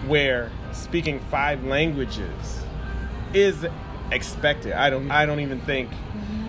where 0.08 0.50
speaking 0.72 1.20
five 1.30 1.64
languages 1.64 2.64
is 3.32 3.64
expected. 4.10 4.72
I 4.72 4.90
don't 4.90 5.10
I 5.10 5.24
don't 5.24 5.40
even 5.40 5.60
think 5.60 5.88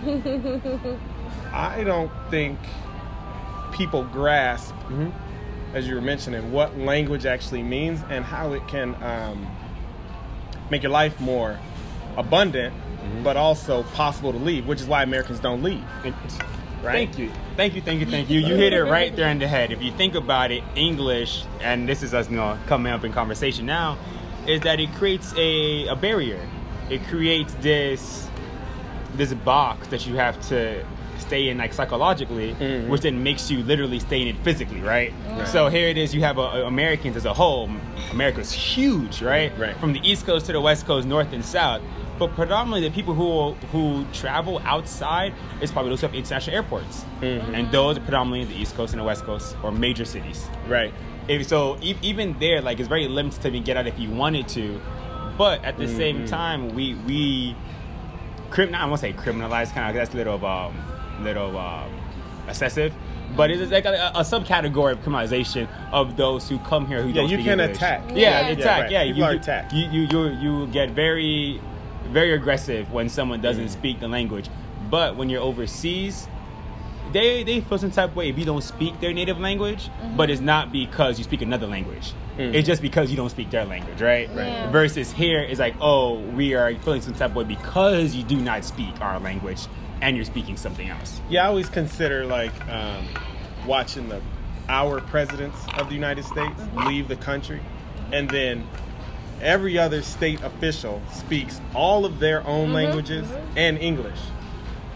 I 1.52 1.84
don't 1.84 2.10
think 2.28 2.58
people 3.74 4.04
grasp 4.04 4.74
as 5.74 5.86
you 5.88 5.94
were 5.94 6.00
mentioning 6.00 6.52
what 6.52 6.76
language 6.78 7.26
actually 7.26 7.62
means 7.62 8.00
and 8.08 8.24
how 8.24 8.52
it 8.52 8.66
can 8.68 8.94
um, 9.02 9.46
make 10.70 10.82
your 10.82 10.92
life 10.92 11.20
more 11.20 11.58
abundant 12.16 12.72
but 13.22 13.36
also 13.36 13.82
possible 13.94 14.32
to 14.32 14.38
leave, 14.38 14.66
which 14.66 14.80
is 14.80 14.86
why 14.86 15.02
Americans 15.02 15.40
don't 15.40 15.62
leave. 15.62 15.84
Right? 16.82 17.08
Thank 17.08 17.18
you. 17.18 17.30
Thank 17.56 17.74
you, 17.74 17.80
thank 17.80 18.00
you, 18.00 18.06
thank 18.06 18.28
you. 18.28 18.40
You 18.40 18.54
hit 18.56 18.72
it 18.72 18.82
right 18.84 19.14
there 19.14 19.28
in 19.28 19.38
the 19.38 19.48
head. 19.48 19.72
If 19.72 19.82
you 19.82 19.90
think 19.92 20.14
about 20.14 20.50
it, 20.50 20.62
English, 20.74 21.44
and 21.60 21.88
this 21.88 22.02
is 22.02 22.12
us 22.12 22.30
you 22.30 22.36
know, 22.36 22.58
coming 22.66 22.92
up 22.92 23.04
in 23.04 23.12
conversation 23.12 23.64
now, 23.64 23.98
is 24.46 24.60
that 24.62 24.80
it 24.80 24.92
creates 24.94 25.32
a, 25.36 25.86
a 25.88 25.96
barrier. 25.96 26.46
It 26.90 27.04
creates 27.04 27.54
this 27.54 28.28
this 29.14 29.32
box 29.32 29.86
that 29.88 30.06
you 30.06 30.16
have 30.16 30.40
to 30.48 30.84
stay 31.18 31.48
in 31.48 31.58
like 31.58 31.72
psychologically, 31.72 32.54
Mhm. 32.54 32.88
which 32.88 33.02
then 33.02 33.22
makes 33.22 33.50
you 33.50 33.62
literally 33.62 33.98
stay 33.98 34.22
in 34.22 34.28
it 34.28 34.36
physically, 34.42 34.80
right? 34.80 35.12
Right. 35.30 35.48
So 35.48 35.68
here 35.68 35.88
it 35.88 35.96
is, 35.98 36.14
you 36.14 36.20
have 36.22 36.38
uh, 36.38 36.42
Americans 36.66 37.16
as 37.16 37.24
a 37.24 37.32
whole. 37.34 37.70
America's 38.12 38.52
huge, 38.52 39.22
right? 39.22 39.52
Right. 39.58 39.76
From 39.78 39.92
the 39.92 40.00
East 40.08 40.26
Coast 40.26 40.46
to 40.46 40.52
the 40.52 40.60
West 40.60 40.86
Coast, 40.86 41.06
North 41.06 41.32
and 41.32 41.44
South. 41.44 41.80
But 42.18 42.34
predominantly, 42.36 42.88
the 42.88 42.94
people 42.94 43.14
who 43.14 43.54
who 43.72 44.04
travel 44.12 44.60
outside 44.64 45.32
is 45.60 45.72
probably 45.72 45.90
those 45.90 46.00
who 46.00 46.06
have 46.06 46.14
international 46.14 46.54
airports, 46.56 47.04
Mhm. 47.20 47.54
and 47.54 47.72
those 47.72 47.96
are 47.96 48.00
predominantly 48.02 48.54
the 48.54 48.60
East 48.60 48.76
Coast 48.76 48.92
and 48.92 49.00
the 49.00 49.04
West 49.04 49.24
Coast 49.24 49.56
or 49.62 49.72
major 49.72 50.04
cities. 50.04 50.48
Right. 50.68 50.92
if 51.26 51.46
so, 51.48 51.78
e- 51.80 51.96
even 52.02 52.36
there, 52.38 52.60
like 52.60 52.78
it's 52.78 52.86
very 52.88 53.08
limited 53.08 53.40
to 53.40 53.58
get 53.58 53.78
out 53.78 53.86
if 53.86 53.98
you 53.98 54.10
wanted 54.10 54.46
to, 54.46 54.78
but 55.38 55.64
at 55.64 55.78
the 55.78 55.88
same 55.88 56.18
Mhm. 56.24 56.28
time, 56.28 56.74
we 56.74 56.94
we 57.06 57.56
criminal. 58.50 58.80
I 58.80 58.84
won't 58.84 59.00
say 59.00 59.12
criminalize, 59.14 59.72
kind 59.72 59.88
of 59.88 59.94
that's 59.94 60.12
a 60.12 60.16
little 60.18 60.34
of 60.34 60.44
um 60.44 60.74
little 61.20 61.56
um, 61.58 61.90
excessive. 62.48 62.92
But 63.36 63.50
it's 63.50 63.72
like 63.72 63.84
a, 63.84 64.12
a 64.14 64.20
subcategory 64.20 64.92
of 64.92 64.98
criminalization 65.00 65.66
of 65.90 66.16
those 66.16 66.48
who 66.48 66.58
come 66.60 66.86
here 66.86 67.02
who 67.02 67.08
Yeah, 67.08 67.14
don't 67.14 67.30
you 67.30 67.36
speak 67.38 67.46
can 67.46 67.60
English. 67.60 67.76
attack. 67.78 68.02
Yeah, 68.10 68.14
Yeah. 68.14 68.46
attack. 68.48 68.90
Yeah, 68.90 68.98
right. 68.98 69.06
Yeah, 69.08 69.14
you, 69.14 69.24
are 69.24 69.30
attacked. 69.32 69.72
You 69.72 69.86
you 69.90 70.02
you 70.08 70.28
you 70.60 70.66
get 70.68 70.90
very 70.90 71.60
very 72.12 72.32
aggressive 72.34 72.92
when 72.92 73.08
someone 73.08 73.40
doesn't 73.40 73.66
Mm. 73.66 73.70
speak 73.70 73.98
the 74.00 74.08
language. 74.08 74.48
But 74.90 75.16
when 75.16 75.30
you're 75.30 75.40
overseas, 75.42 76.28
they 77.14 77.42
they 77.44 77.62
feel 77.62 77.78
some 77.78 77.90
type 77.90 78.10
of 78.10 78.16
way 78.16 78.28
if 78.28 78.38
you 78.38 78.44
don't 78.44 78.62
speak 78.62 79.00
their 79.00 79.14
native 79.14 79.38
language. 79.40 79.88
But 80.16 80.28
it's 80.28 80.42
not 80.42 80.70
because 80.72 81.16
you 81.16 81.24
speak 81.24 81.40
another 81.40 81.66
language. 81.66 82.12
Mm. 82.36 82.52
It's 82.52 82.66
just 82.66 82.82
because 82.82 83.10
you 83.10 83.16
don't 83.16 83.30
speak 83.30 83.48
their 83.50 83.64
language, 83.64 84.02
right? 84.02 84.28
Right. 84.28 84.46
Yeah. 84.48 84.70
Versus 84.70 85.10
here 85.12 85.40
is 85.40 85.58
like, 85.60 85.74
oh, 85.80 86.18
we 86.20 86.54
are 86.54 86.74
feeling 86.80 87.00
some 87.00 87.14
type 87.14 87.30
of 87.30 87.36
way 87.36 87.44
because 87.44 88.14
you 88.14 88.24
do 88.24 88.36
not 88.36 88.64
speak 88.64 89.00
our 89.00 89.18
language 89.20 89.60
and 90.02 90.16
you're 90.16 90.24
speaking 90.26 90.56
something 90.56 90.88
else. 90.90 91.20
Yeah, 91.30 91.44
I 91.44 91.46
always 91.46 91.68
consider 91.70 92.26
like 92.26 92.52
um, 92.68 93.06
watching 93.66 94.08
the 94.10 94.20
our 94.68 95.00
presidents 95.00 95.58
of 95.78 95.88
the 95.88 95.94
United 95.94 96.24
States 96.24 96.60
leave 96.86 97.06
the 97.08 97.16
country, 97.16 97.60
and 98.12 98.28
then 98.30 98.66
every 99.40 99.78
other 99.78 100.02
state 100.02 100.40
official 100.42 101.02
speaks 101.12 101.60
all 101.74 102.04
of 102.04 102.18
their 102.18 102.46
own 102.46 102.72
languages 102.72 103.28
and 103.56 103.78
English, 103.78 104.18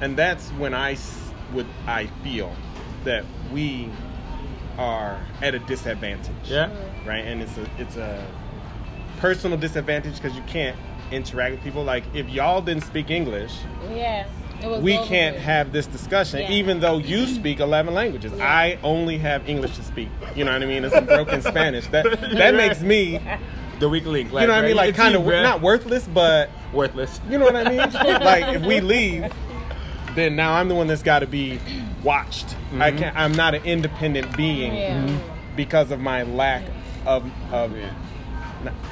and 0.00 0.16
that's 0.16 0.48
when 0.50 0.72
I 0.74 0.92
s- 0.92 1.27
would 1.52 1.66
I 1.86 2.06
feel 2.22 2.54
that 3.04 3.24
we 3.52 3.88
are 4.78 5.18
at 5.42 5.54
a 5.54 5.58
disadvantage. 5.60 6.34
Yeah. 6.44 6.70
right? 7.06 7.24
And 7.24 7.42
it's 7.42 7.56
a 7.56 7.66
it's 7.78 7.96
a 7.96 8.24
personal 9.18 9.58
disadvantage 9.58 10.14
because 10.14 10.36
you 10.36 10.42
can't 10.46 10.76
interact 11.10 11.52
with 11.56 11.64
people. 11.64 11.82
Like 11.84 12.04
if 12.14 12.28
y'all 12.30 12.60
didn't 12.62 12.84
speak 12.84 13.10
English, 13.10 13.52
Yeah. 13.92 14.26
We 14.82 14.94
can't 15.06 15.36
with. 15.36 15.44
have 15.44 15.70
this 15.70 15.86
discussion, 15.86 16.40
Yeah. 16.40 16.50
even 16.50 16.80
though 16.80 16.98
you 16.98 17.26
speak 17.26 17.60
eleven 17.60 17.94
languages. 17.94 18.32
Yeah. 18.36 18.44
I 18.44 18.78
only 18.82 19.16
have 19.18 19.48
English 19.48 19.76
to 19.76 19.82
speak. 19.84 20.08
You 20.34 20.44
know 20.44 20.52
what 20.52 20.62
I 20.62 20.66
mean? 20.66 20.84
It's 20.84 20.92
some 20.94 21.06
broken 21.06 21.40
Spanish. 21.52 21.86
That 21.88 22.04
that 22.36 22.54
makes 22.56 22.80
me, 22.80 23.20
The 23.78 23.88
weak 23.88 24.04
link. 24.04 24.32
you 24.32 24.34
know 24.40 24.48
what 24.48 24.50
I 24.64 24.66
mean? 24.66 24.76
Like 24.76 24.94
kind 24.96 25.14
of 25.14 25.24
not 25.24 25.42
not 25.42 25.60
worthless, 25.62 26.08
but 26.12 26.50
worthless. 26.72 27.20
you 27.30 27.38
know 27.38 27.44
what 27.44 27.54
I 27.56 27.68
mean? 27.68 27.78
like 28.20 28.56
if 28.56 28.62
we 28.62 28.80
leave, 28.80 29.32
then 30.18 30.36
now 30.36 30.54
I'm 30.54 30.68
the 30.68 30.74
one 30.74 30.86
that's 30.86 31.02
got 31.02 31.20
to 31.20 31.26
be 31.26 31.58
watched. 32.02 32.56
I 32.78 32.90
can't. 32.90 33.16
I'm 33.16 33.32
not 33.32 33.54
an 33.54 33.64
independent 33.64 34.36
being 34.36 34.74
Yeah. 34.74 35.18
because 35.56 35.90
of 35.90 36.00
my 36.00 36.22
lack 36.24 36.62
of 37.06 37.30
of 37.52 37.72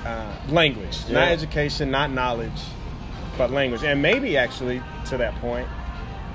uh, 0.05 0.33
language, 0.49 0.99
not 1.11 1.29
education, 1.29 1.91
not 1.91 2.11
knowledge, 2.11 2.53
but 3.37 3.51
language. 3.51 3.83
And 3.83 4.01
maybe 4.01 4.37
actually 4.37 4.81
to 5.07 5.17
that 5.19 5.35
point, 5.41 5.67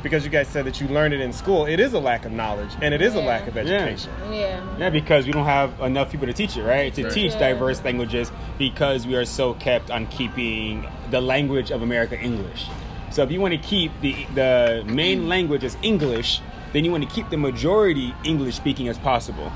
because 0.04 0.24
you 0.26 0.30
guys 0.30 0.48
said 0.48 0.66
that 0.66 0.82
you 0.82 0.88
learned 0.88 1.14
it 1.14 1.22
in 1.22 1.32
school, 1.32 1.66
it 1.66 1.80
is 1.80 1.94
a 1.94 2.00
lack 2.00 2.26
of 2.26 2.32
knowledge 2.32 2.72
and 2.82 2.94
it 2.94 3.02
is 3.02 3.16
a 3.16 3.22
lack 3.22 3.48
of 3.48 3.56
education. 3.58 4.12
Yeah. 4.32 4.62
Yeah, 4.78 4.90
because 4.90 5.26
we 5.26 5.32
don't 5.32 5.46
have 5.46 5.80
enough 5.80 6.12
people 6.12 6.28
to 6.28 6.34
teach 6.34 6.58
it, 6.58 6.64
right? 6.64 6.94
To 6.96 7.04
Right. 7.04 7.14
teach 7.14 7.34
Yeah. 7.34 7.40
diverse 7.40 7.84
languages 7.84 8.32
because 8.58 9.08
we 9.08 9.16
are 9.16 9.26
so 9.26 9.54
kept 9.54 9.90
on 9.92 10.08
keeping 10.08 10.86
the 11.10 11.22
language 11.22 11.72
of 11.72 11.82
America 11.82 12.20
English. 12.20 12.66
So 13.12 13.24
if 13.24 13.32
you 13.32 13.42
want 13.42 13.54
to 13.54 13.58
keep 13.60 13.92
the 14.02 14.26
the 14.34 14.84
main 14.88 15.28
language 15.28 15.64
as 15.64 15.78
English, 15.82 16.42
then 16.74 16.86
you 16.86 16.92
want 16.92 17.04
to 17.08 17.10
keep 17.14 17.30
the 17.30 17.38
majority 17.38 18.14
English 18.24 18.56
speaking 18.56 18.88
as 18.88 18.98
possible. 18.98 19.52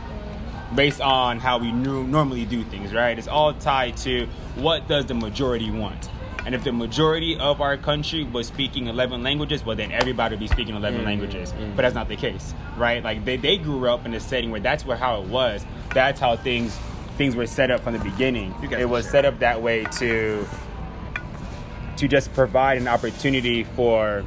Based 0.75 0.99
on 0.99 1.39
how 1.39 1.57
we 1.59 1.71
normally 1.71 2.43
do 2.43 2.63
things, 2.63 2.91
right? 2.93 3.17
It's 3.17 3.27
all 3.27 3.53
tied 3.53 3.95
to 3.97 4.27
what 4.55 4.87
does 4.87 5.05
the 5.05 5.13
majority 5.13 5.69
want. 5.71 6.09
And 6.45 6.53
if 6.53 6.63
the 6.63 6.71
majority 6.71 7.37
of 7.39 7.61
our 7.61 7.77
country 7.77 8.23
was 8.23 8.47
speaking 8.47 8.87
11 8.87 9.23
languages, 9.23 9.65
well, 9.65 9.75
then 9.75 9.91
everybody 9.91 10.33
would 10.35 10.39
be 10.39 10.47
speaking 10.47 10.75
11 10.75 11.01
Mm, 11.01 11.05
languages. 11.05 11.53
mm. 11.53 11.75
But 11.75 11.83
that's 11.83 11.95
not 11.95 12.07
the 12.07 12.15
case, 12.15 12.53
right? 12.77 13.03
Like 13.03 13.25
they, 13.25 13.37
they 13.37 13.57
grew 13.57 13.87
up 13.89 14.05
in 14.05 14.13
a 14.13 14.19
setting 14.19 14.51
where 14.51 14.59
that's 14.59 14.85
where 14.85 14.97
how 14.97 15.21
it 15.21 15.27
was. 15.27 15.65
That's 15.93 16.19
how 16.19 16.35
things 16.35 16.77
things 17.17 17.35
were 17.35 17.47
set 17.47 17.71
up 17.71 17.81
from 17.81 17.93
the 17.93 18.03
beginning. 18.03 18.53
It 18.61 18.89
was 18.89 19.05
share. 19.05 19.11
set 19.11 19.25
up 19.25 19.39
that 19.39 19.61
way 19.61 19.85
to 19.99 20.45
to 21.97 22.07
just 22.07 22.33
provide 22.33 22.77
an 22.77 22.87
opportunity 22.87 23.63
for 23.63 24.23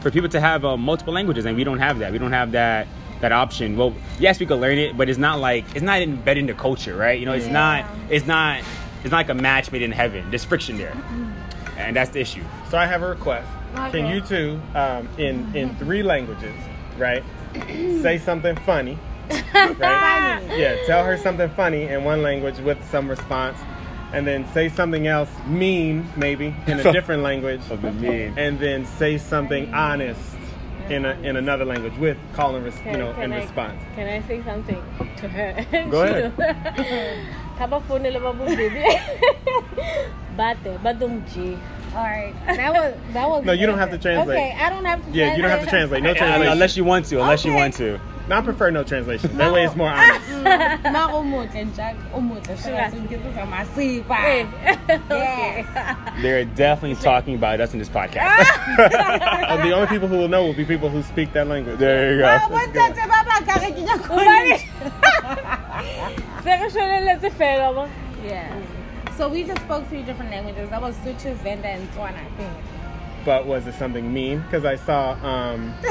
for 0.00 0.10
people 0.10 0.28
to 0.28 0.40
have 0.40 0.64
uh, 0.64 0.76
multiple 0.76 1.12
languages, 1.12 1.44
and 1.44 1.56
we 1.56 1.64
don't 1.64 1.78
have 1.80 1.98
that. 1.98 2.12
We 2.12 2.18
don't 2.18 2.32
have 2.32 2.52
that 2.52 2.86
that 3.20 3.32
option. 3.32 3.76
Well, 3.76 3.94
yes, 4.20 4.38
we 4.38 4.46
could 4.46 4.60
learn 4.60 4.78
it, 4.78 4.96
but 4.96 5.08
it's 5.08 5.18
not 5.18 5.40
like 5.40 5.64
it's 5.74 5.82
not 5.82 6.00
embedded 6.02 6.42
into 6.42 6.54
culture, 6.54 6.96
right? 6.96 7.18
You 7.18 7.26
know, 7.26 7.32
it's 7.32 7.46
Yeah. 7.46 7.52
not 7.52 7.84
it's 8.10 8.26
not 8.26 8.60
it's 9.02 9.10
not 9.10 9.16
like 9.18 9.28
a 9.28 9.34
match 9.34 9.72
made 9.72 9.82
in 9.82 9.92
heaven. 9.92 10.24
There's 10.30 10.44
friction 10.44 10.78
there, 10.78 10.96
and 11.76 11.96
that's 11.96 12.10
the 12.10 12.20
issue. 12.20 12.42
So 12.70 12.78
I 12.78 12.86
have 12.86 13.02
a 13.02 13.08
request. 13.08 13.46
Can 13.92 14.06
you 14.06 14.20
two, 14.20 14.60
um, 14.74 15.08
in 15.18 15.54
in 15.54 15.74
three 15.76 16.02
languages, 16.02 16.54
right, 16.96 17.22
say 18.02 18.18
something 18.18 18.56
funny, 18.64 18.98
right? 19.54 20.40
Yeah, 20.56 20.76
tell 20.86 21.04
her 21.04 21.16
something 21.16 21.50
funny 21.50 21.82
in 21.84 22.02
one 22.04 22.22
language 22.22 22.58
with 22.60 22.78
some 22.90 23.08
response, 23.08 23.58
and 24.12 24.26
then 24.26 24.46
say 24.52 24.68
something 24.68 25.06
else 25.06 25.30
mean 25.46 26.06
maybe 26.16 26.54
in 26.66 26.80
a 26.80 26.92
different 26.92 27.22
language, 27.22 27.60
Something 27.62 28.00
mean. 28.00 28.34
and 28.38 28.58
then 28.58 28.84
say 28.86 29.18
something 29.18 29.72
honest 29.74 30.20
in 30.88 31.04
a, 31.04 31.10
in 31.20 31.36
another 31.36 31.64
language 31.66 31.96
with 31.98 32.16
call 32.32 32.56
and 32.56 32.64
res- 32.64 32.74
you 32.86 32.96
know 32.96 33.12
can 33.14 33.24
in 33.24 33.32
I- 33.34 33.40
response. 33.42 33.82
Can 33.94 34.08
I 34.08 34.26
say 34.26 34.42
something 34.42 34.82
to 35.18 35.28
her? 35.28 35.88
Go 35.90 36.02
ahead. 36.04 36.32
Kabafonele 37.58 38.20
babubebe. 38.20 38.84
Bate, 40.36 40.78
badumji. 40.82 41.58
All 41.94 42.04
right. 42.04 42.32
That 42.46 42.72
was 42.72 42.94
that 43.12 43.28
was. 43.28 43.44
No, 43.44 43.52
you 43.52 43.66
don't 43.66 43.78
have 43.78 43.90
to 43.90 43.98
translate. 43.98 44.38
Okay, 44.38 44.56
I 44.58 44.70
don't 44.70 44.84
have 44.84 45.04
to. 45.04 45.10
Yeah, 45.10 45.34
you 45.36 45.42
don't 45.42 45.50
have 45.50 45.64
to 45.64 45.66
translate. 45.66 46.02
No 46.02 46.14
translation. 46.14 46.52
unless 46.52 46.76
you 46.76 46.84
want 46.84 47.06
to. 47.06 47.20
Unless 47.20 47.44
you 47.44 47.52
want 47.54 47.74
to. 47.74 47.98
No, 48.28 48.36
I 48.36 48.40
prefer 48.42 48.70
no 48.70 48.84
translation. 48.84 49.36
That 49.38 49.52
way 49.52 49.64
it's 49.64 49.74
more 49.74 49.88
honest. 49.88 50.28
Ma 50.84 51.08
Jack 51.74 51.96
umuhle 52.14 52.44
Sure. 52.62 52.90
singizisa 52.90 53.42
amasipha. 53.42 54.14
Hey. 54.14 54.46
Yes. 55.10 55.66
They're 56.22 56.44
definitely 56.44 57.02
talking 57.02 57.34
about 57.34 57.60
us 57.60 57.72
in 57.72 57.78
this 57.78 57.88
podcast. 57.88 58.44
Uh, 59.48 59.56
the 59.64 59.72
only 59.72 59.86
people 59.86 60.08
who 60.08 60.18
will 60.18 60.28
know 60.28 60.44
will 60.44 60.52
be 60.52 60.64
people 60.64 60.90
who 60.90 61.02
speak 61.02 61.32
that 61.32 61.46
language. 61.46 61.78
there 61.78 62.12
you 62.12 62.18
go. 62.20 62.26
bontate 62.50 63.08
ba 63.08 63.24
ba 63.24 63.40
ka 63.46 63.54
re 63.64 63.70
ke 63.72 63.80
nya 63.80 63.96
Ubani. 63.96 64.58
khona. 64.58 66.42
Se 66.44 66.50
re 66.60 66.68
shwelelletse 66.68 67.30
fela 67.32 67.74
mo. 67.74 67.88
Yeah. 68.22 68.52
So 69.16 69.28
we 69.28 69.42
just 69.44 69.60
spoke 69.62 69.88
three 69.88 70.02
different 70.02 70.30
languages. 70.30 70.68
That 70.70 70.82
was 70.82 70.94
Sotho, 70.96 71.34
Venda, 71.36 71.68
and 71.68 71.88
Tswana. 71.92 72.22
I 73.18 73.24
think. 73.24 73.24
But 73.26 73.46
was 73.46 73.66
it 73.66 73.74
something 73.74 74.12
mean? 74.12 74.40
Because 74.42 74.64
I 74.64 74.76
saw 74.76 75.12
um, 75.26 75.72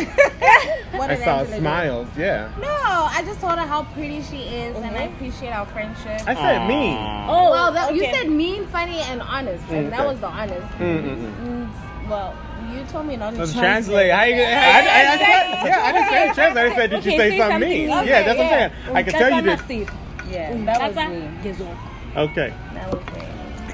What 0.94 1.10
I 1.12 1.16
saw 1.18 1.40
Angela 1.40 1.46
do? 1.46 1.60
smiles. 1.60 2.08
Yeah, 2.18 2.52
No, 2.60 2.68
I 2.68 3.22
just 3.26 3.40
told 3.42 3.60
her 3.60 3.68
how 3.68 3.84
pretty 3.94 4.22
she 4.24 4.44
is, 4.44 4.76
and 4.78 4.96
I 4.96 5.04
appreciate 5.04 5.52
our 5.52 5.66
friendship. 5.68 6.22
I 6.28 6.34
said 6.34 6.68
mean. 6.68 6.98
Oh, 7.30 7.52
well, 7.52 7.72
that, 7.74 7.94
you 7.96 8.04
said 8.06 8.30
mean, 8.30 8.66
funny, 8.68 9.00
and 9.02 9.22
honest, 9.22 9.64
and 9.70 9.92
that 9.92 10.06
was 10.06 10.20
the 10.20 10.28
honest. 10.28 10.68
Mm-mm-mm. 10.78 11.36
Mm, 11.46 12.10
well, 12.10 12.34
you 12.74 12.84
told 12.86 13.06
me 13.06 13.16
not 13.18 13.32
to 13.32 13.38
translate. 13.38 13.60
translate. 13.64 14.12
How 14.12 14.24
you 14.24 14.36
I, 14.36 14.38
gonna- 14.38 14.54
I, 14.56 14.80
I 14.80 15.18
said, 15.18 15.68
yeah, 15.68 15.84
I 15.84 15.92
didn't 15.92 16.10
say 16.10 16.34
translate. 16.34 16.72
I 16.72 16.76
said, 16.76 16.90
did 16.90 17.06
you 17.06 17.12
Okay, 17.12 17.18
say 17.18 17.30
say 17.32 17.38
something 17.38 17.54
something 17.54 17.70
mean? 17.70 17.88
mean. 17.90 18.08
yeah, 18.08 18.24
that's 18.24 18.38
what 18.38 18.46
I'm 18.48 18.72
saying. 18.72 18.96
I 18.96 19.04
can 19.04 19.14
tell 19.14 19.32
you 19.32 19.42
did. 19.42 19.68
did. 19.68 19.90
Yeah, 20.30 20.66
that 20.66 20.96
was 20.96 20.96
mean. 20.96 21.68
Okay. 22.16 22.54
That 22.74 22.94
was 22.94 23.06
mean. 23.14 23.27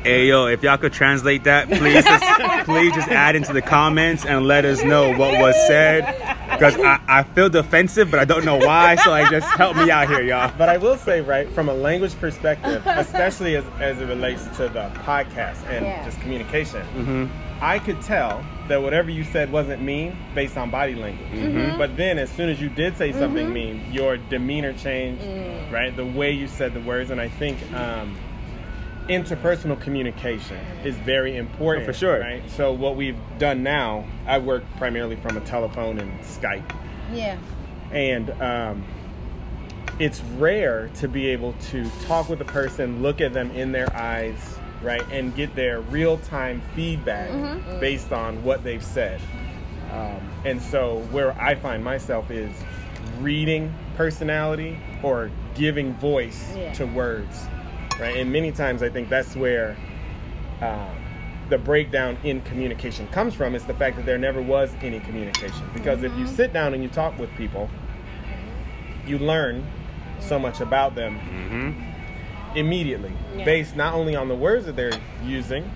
Hey 0.04 0.28
yo, 0.28 0.48
if 0.48 0.64
y'all 0.64 0.78
could 0.78 0.92
translate 0.92 1.46
that, 1.46 1.68
please, 1.70 2.04
just, 2.04 2.66
please 2.66 2.94
just 2.94 3.08
add 3.08 3.38
into 3.38 3.54
the 3.54 3.62
comments 3.62 4.26
and 4.26 4.46
let 4.46 4.66
us 4.66 4.84
know 4.84 5.10
what 5.18 5.40
was 5.40 5.56
said. 5.68 6.06
Because 6.52 6.76
I, 6.78 7.00
I 7.08 7.24
feel 7.24 7.50
defensive, 7.50 8.12
but 8.12 8.20
I 8.20 8.26
don't 8.26 8.44
know 8.44 8.58
why. 8.58 8.96
So 8.98 9.12
like, 9.12 9.32
just 9.32 9.48
help 9.56 9.78
me 9.78 9.90
out 9.90 10.10
here, 10.10 10.22
y'all. 10.22 10.52
But 10.58 10.68
I 10.68 10.76
will 10.78 10.98
say, 10.98 11.22
right, 11.22 11.50
from 11.50 11.70
a 11.70 11.74
language 11.74 12.20
perspective, 12.20 12.84
especially 12.86 13.56
as, 13.56 13.64
as 13.80 14.00
it 14.02 14.06
relates 14.06 14.44
to 14.58 14.68
the 14.68 14.92
podcast 15.06 15.66
and 15.70 15.86
Yeah. 15.86 16.04
just 16.06 16.20
communication, 16.20 16.82
Mm-hmm. 16.96 17.26
I 17.62 17.80
could 17.80 18.02
tell 18.02 18.44
that 18.68 18.82
whatever 18.82 19.10
you 19.10 19.24
said 19.24 19.50
wasn't 19.50 19.82
mean 19.82 20.18
based 20.36 20.58
on 20.58 20.70
body 20.70 20.96
language. 20.96 21.30
Mm-hmm. 21.32 21.78
But 21.78 21.96
then, 21.96 22.18
as 22.18 22.30
soon 22.30 22.50
as 22.50 22.60
you 22.60 22.68
did 22.68 22.98
say 22.98 23.14
something 23.14 23.54
mean, 23.54 23.82
your 23.90 24.18
demeanor 24.18 24.74
changed, 24.74 25.24
right? 25.72 25.96
The 25.96 26.06
way 26.06 26.32
you 26.32 26.50
said 26.50 26.74
the 26.74 26.82
words, 26.82 27.10
and 27.10 27.22
I 27.22 27.30
think 27.30 27.58
um, 27.74 28.18
interpersonal 29.10 29.80
communication 29.80 30.58
is 30.84 30.96
very 30.98 31.38
important. 31.38 31.84
Oh, 31.84 31.92
for 31.92 31.98
sure. 31.98 32.20
right? 32.20 32.42
So 32.52 32.72
what 32.72 32.96
we've 32.96 33.18
done 33.38 33.64
now, 33.64 34.06
I 34.26 34.38
work 34.38 34.64
primarily 34.78 35.16
from 35.18 35.38
a 35.38 35.42
telephone 35.42 36.00
and 36.00 36.20
Skype, 36.22 36.64
Yeah. 37.14 37.38
and 37.92 38.30
um, 38.42 38.86
it's 40.00 40.22
rare 40.38 40.90
to 40.96 41.08
be 41.08 41.28
able 41.28 41.54
to 41.72 41.90
talk 42.06 42.30
with 42.30 42.42
a 42.42 42.46
person, 42.46 43.02
look 43.02 43.22
at 43.22 43.34
them 43.34 43.52
in 43.52 43.72
their 43.72 43.94
eyes, 43.96 44.58
right, 44.82 45.04
and 45.12 45.36
get 45.36 45.54
their 45.56 45.82
real 45.82 46.18
time 46.20 46.62
feedback 46.76 47.30
based 47.80 48.12
on 48.12 48.44
what 48.44 48.64
they've 48.64 48.84
said. 48.84 49.22
Um, 49.92 50.20
and 50.46 50.62
so, 50.62 51.00
where 51.12 51.40
I 51.40 51.54
find 51.56 51.84
myself 51.84 52.32
is 52.32 52.52
reading 53.20 53.72
personality 53.96 54.80
or 55.04 55.30
giving 55.56 55.94
voice 55.96 56.52
Yeah. 56.58 56.74
to 56.74 56.86
words, 56.88 57.46
right? 58.00 58.18
And 58.18 58.32
many 58.32 58.52
times 58.52 58.82
I 58.84 58.90
think 58.90 59.10
that's 59.10 59.36
where 59.36 59.76
uh, 60.62 60.90
the 61.50 61.58
breakdown 61.58 62.18
in 62.24 62.42
communication 62.42 63.08
comes 63.08 63.34
from. 63.34 63.56
Is 63.56 63.66
the 63.66 63.74
fact 63.74 63.96
that 63.98 64.06
there 64.06 64.18
never 64.18 64.42
was 64.42 64.72
any 64.82 65.00
communication. 65.02 65.68
Because 65.74 66.04
if 66.04 66.16
you 66.18 66.28
sit 66.28 66.54
down 66.54 66.74
and 66.74 66.82
you 66.84 66.90
talk 66.90 67.18
with 67.20 67.30
people, 67.36 67.70
you 69.06 69.18
learn 69.20 69.66
so 70.20 70.40
much 70.40 70.62
about 70.62 70.96
them 70.96 71.20
Mm-hmm. 71.20 72.58
immediately, 72.58 73.12
Yeah. 73.36 73.44
based 73.46 73.76
not 73.76 73.94
only 73.94 74.16
on 74.16 74.28
the 74.30 74.36
words 74.36 74.66
that 74.68 74.76
they're 74.76 74.98
using, 75.24 75.70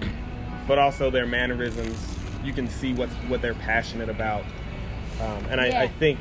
but 0.68 0.78
also 0.80 1.10
their 1.10 1.26
mannerisms. 1.26 2.16
You 2.44 2.54
can 2.54 2.68
see 2.70 2.94
what 2.94 3.10
what 3.28 3.42
they're 3.42 3.54
passionate 3.56 4.10
about, 4.10 4.44
um, 5.22 5.46
and 5.50 5.60
I, 5.60 5.68
Yeah. 5.68 5.82
I 5.82 5.88
think 5.88 6.20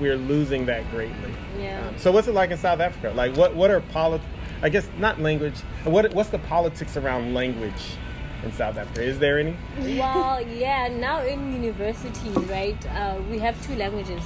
we're 0.00 0.16
losing 0.16 0.64
that 0.66 0.88
greatly. 0.90 1.34
Yeah. 1.58 1.86
Um, 1.86 1.98
so 1.98 2.10
what's 2.12 2.26
it 2.28 2.34
like 2.34 2.50
in 2.50 2.56
South 2.58 2.80
Africa? 2.80 3.12
Like 3.14 3.36
what 3.36 3.54
what 3.54 3.70
are 3.70 3.80
polit? 3.80 4.22
I 4.64 4.70
guess 4.70 4.88
not 4.96 5.20
language. 5.20 5.56
What 5.84 6.14
what's 6.14 6.30
the 6.30 6.38
politics 6.38 6.96
around 6.96 7.34
language 7.34 7.82
in 8.42 8.50
South 8.52 8.78
Africa? 8.78 9.02
Is 9.02 9.18
there 9.18 9.38
any? 9.38 9.54
well, 9.98 10.40
yeah. 10.40 10.88
Now 10.88 11.20
in 11.22 11.52
universities, 11.52 12.34
right, 12.48 12.86
uh, 12.96 13.20
we 13.30 13.38
have 13.40 13.54
two 13.66 13.76
languages. 13.76 14.22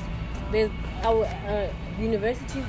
There's 0.53 0.71
our 1.03 1.25
uh, 1.25 1.67
universities 2.01 2.65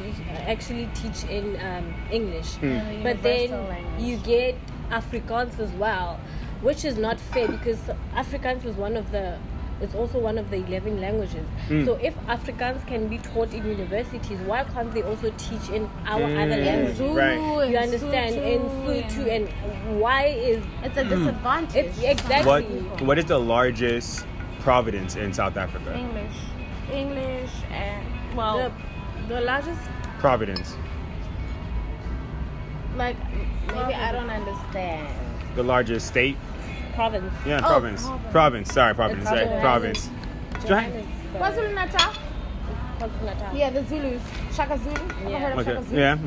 actually 0.48 0.90
teach 0.96 1.24
in 1.30 1.46
um, 1.62 1.94
English, 2.12 2.58
And 2.64 2.98
the 2.98 3.04
but 3.04 3.22
then 3.22 3.52
language. 3.52 4.02
you 4.02 4.18
get 4.18 4.56
Afrikaans 4.90 5.60
as 5.60 5.72
well, 5.74 6.20
which 6.62 6.84
is 6.84 6.98
not 6.98 7.20
fair 7.20 7.48
because 7.48 7.80
Afrikaans 8.16 8.64
was 8.64 8.76
one 8.78 8.98
of 8.98 9.12
the. 9.12 9.38
It's 9.82 9.96
also 9.96 10.20
one 10.20 10.38
of 10.38 10.50
the 10.50 10.58
11 10.58 11.00
languages. 11.00 11.46
So 11.86 11.94
if 12.02 12.14
Afrikaans 12.28 12.86
can 12.86 13.08
be 13.08 13.18
taught 13.20 13.54
in 13.54 13.66
universities, 13.66 14.38
why 14.46 14.64
can't 14.66 14.94
they 14.94 15.04
also 15.04 15.32
teach 15.38 15.70
in 15.70 15.90
our 16.06 16.22
other 16.24 16.28
Mm. 16.28 16.52
And 16.54 16.66
languages? 16.66 16.98
Zulu 16.98 17.18
Right. 17.18 17.70
You 17.70 17.78
understand? 17.78 18.36
In 18.36 18.62
Sotho 18.62 19.10
Sotho 19.10 19.30
and 19.36 20.00
why 20.02 20.26
is 20.26 20.64
it's 20.84 20.98
a 20.98 21.04
disadvantage. 21.06 21.86
It's 21.86 22.00
exactly- 22.04 22.50
What 22.64 23.02
What 23.02 23.18
is 23.18 23.26
the 23.26 23.40
largest 23.40 24.26
province 24.60 25.16
in 25.16 25.32
South 25.34 25.56
Africa? 25.56 25.94
English, 25.98 26.38
English, 26.92 27.52
and 27.72 28.04
well, 28.36 28.58
The- 29.28 29.34
the, 29.36 29.42
largest 29.42 29.80
Providence. 30.20 30.76
like 32.98 33.16
maybe 33.68 33.94
I 33.94 34.12
don't 34.12 34.30
understand. 34.30 35.08
The 35.56 35.64
largest 35.64 36.08
state. 36.08 36.38
Province? 36.94 37.34
Yeah, 37.46 37.62
Oh, 37.64 37.68
province. 37.68 38.04
province. 38.06 38.32
Province. 38.32 38.74
Sorry, 38.74 38.94
province. 38.96 39.20
It's 39.22 39.30
Sorry, 39.30 39.46
province. 39.62 40.10
province. 40.10 40.68
Johannesburg. 40.68 41.06
KwaZulu 41.36 41.74
Natal. 41.76 42.14
KwaZulu-Natal. 43.00 43.56
Yeah, 43.56 43.70
the 43.70 43.84
Zulus. 43.86 44.22
Shaka 44.54 44.78
Zulu. 44.78 44.96
Ever 44.96 45.30
Yeah. 45.30 45.40
heard 45.40 45.54
of 45.54 45.60
Okay. 45.60 45.74
Shaka 45.74 45.86
Zulu? 45.88 46.00
Yeah. 46.02 46.18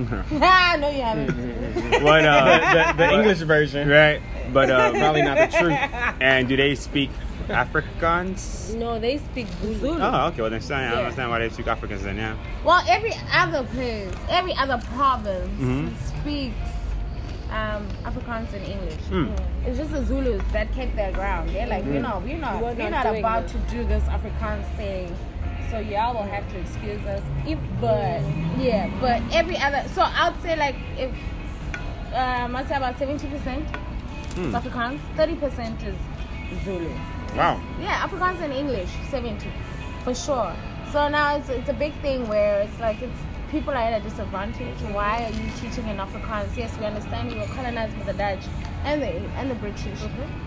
Ah, 0.43 0.77
no, 0.81 0.89
you 0.91 1.03
haven't. 1.03 2.03
what? 2.03 2.23
the, 2.23 2.29
Uh, 2.29 2.93
the, 2.93 2.97
the 2.97 3.13
English 3.13 3.39
version, 3.41 3.89
right. 3.89 4.23
But 4.53 4.71
uh, 4.71 4.91
probably 4.93 5.23
not 5.23 5.37
the 5.51 5.57
truth. 5.59 5.79
And 6.21 6.49
do 6.49 6.57
they 6.57 6.75
speak 6.75 7.11
Afrikaans? 7.49 8.75
No, 8.75 8.99
they 8.99 9.19
speak 9.19 9.47
Zulu. 9.63 9.99
Oh, 10.01 10.29
okay. 10.29 10.41
Well, 10.43 10.51
then 10.51 10.63
I 10.73 10.83
Yeah. 10.93 10.99
understand 11.01 11.31
why 11.31 11.39
they 11.41 11.49
speak 11.51 11.67
Afrikaans 11.67 12.03
then. 12.03 12.17
Yeah. 12.17 12.37
Well, 12.65 12.83
every 12.89 13.13
other 13.35 13.65
place, 13.65 14.13
every 14.31 14.55
other 14.57 14.81
province 14.95 15.49
Mhm. 15.61 15.93
speaks 16.23 16.57
um, 17.53 17.87
Afrikaans 18.05 18.53
and 18.53 18.65
English. 18.67 19.01
Hmm. 19.13 19.29
It's 19.67 19.79
just 19.79 19.91
the 19.93 20.05
Zulus 20.05 20.43
that 20.53 20.73
kept 20.73 20.97
their 20.97 21.13
ground. 21.13 21.51
They're 21.51 21.67
like, 21.67 21.85
we're 21.85 22.01
not, 22.01 22.23
we're 22.23 22.39
not, 22.39 22.63
We're 22.63 22.75
we're, 22.75 22.91
not 22.91 23.05
not, 23.05 23.17
about 23.17 23.43
this. 23.45 23.53
to 23.53 23.59
do 23.71 23.85
this 23.85 24.03
Afrikaans 24.05 24.67
thing. 24.77 25.15
So 25.71 25.79
y'all 25.79 26.15
will 26.15 26.23
have 26.31 26.51
to 26.53 26.59
excuse 26.61 27.01
us. 27.07 27.23
If, 27.47 27.59
but 27.81 28.21
yeah, 28.59 28.91
but 29.01 29.23
every 29.33 29.57
other. 29.59 29.83
So 29.95 30.03
I'd 30.03 30.35
say 30.43 30.57
like 30.57 30.77
if 30.99 31.11
um, 32.15 32.57
I'd 32.57 32.69
say 32.69 32.77
about 32.77 32.99
seventy 32.99 33.27
percent 33.29 33.65
Hmm. 34.35 34.55
Afrikaans, 34.55 34.99
thirty 35.17 35.35
percent 35.37 35.83
is 35.83 35.95
Zulu. 36.65 36.89
Wow. 37.37 37.61
Yeah, 37.81 38.07
Afrikaans 38.07 38.41
and 38.41 38.53
English, 38.53 38.91
70 39.11 39.47
for 40.05 40.15
sure. 40.15 40.55
So 40.91 41.09
now 41.09 41.37
it's, 41.37 41.49
it's 41.49 41.69
a 41.71 41.73
big 41.73 41.95
thing 42.03 42.29
where 42.29 42.61
it's 42.61 42.79
like 42.79 43.01
it's 43.01 43.19
people 43.53 43.73
are 43.75 43.77
at 43.77 44.01
a 44.01 44.03
disadvantage. 44.03 44.79
Why 44.93 45.25
are 45.25 45.31
you 45.31 45.51
teaching 45.61 45.87
in 45.87 45.99
Afrikaans? 45.99 46.57
Yes, 46.57 46.77
we 46.79 46.87
understand 46.87 47.31
you 47.31 47.39
were 47.39 47.47
colonized 47.47 47.97
by 47.99 48.05
the 48.05 48.15
Dutch 48.15 48.45
and 48.85 49.01
the 49.01 49.13
and 49.39 49.51
the 49.51 49.55
British, 49.57 50.01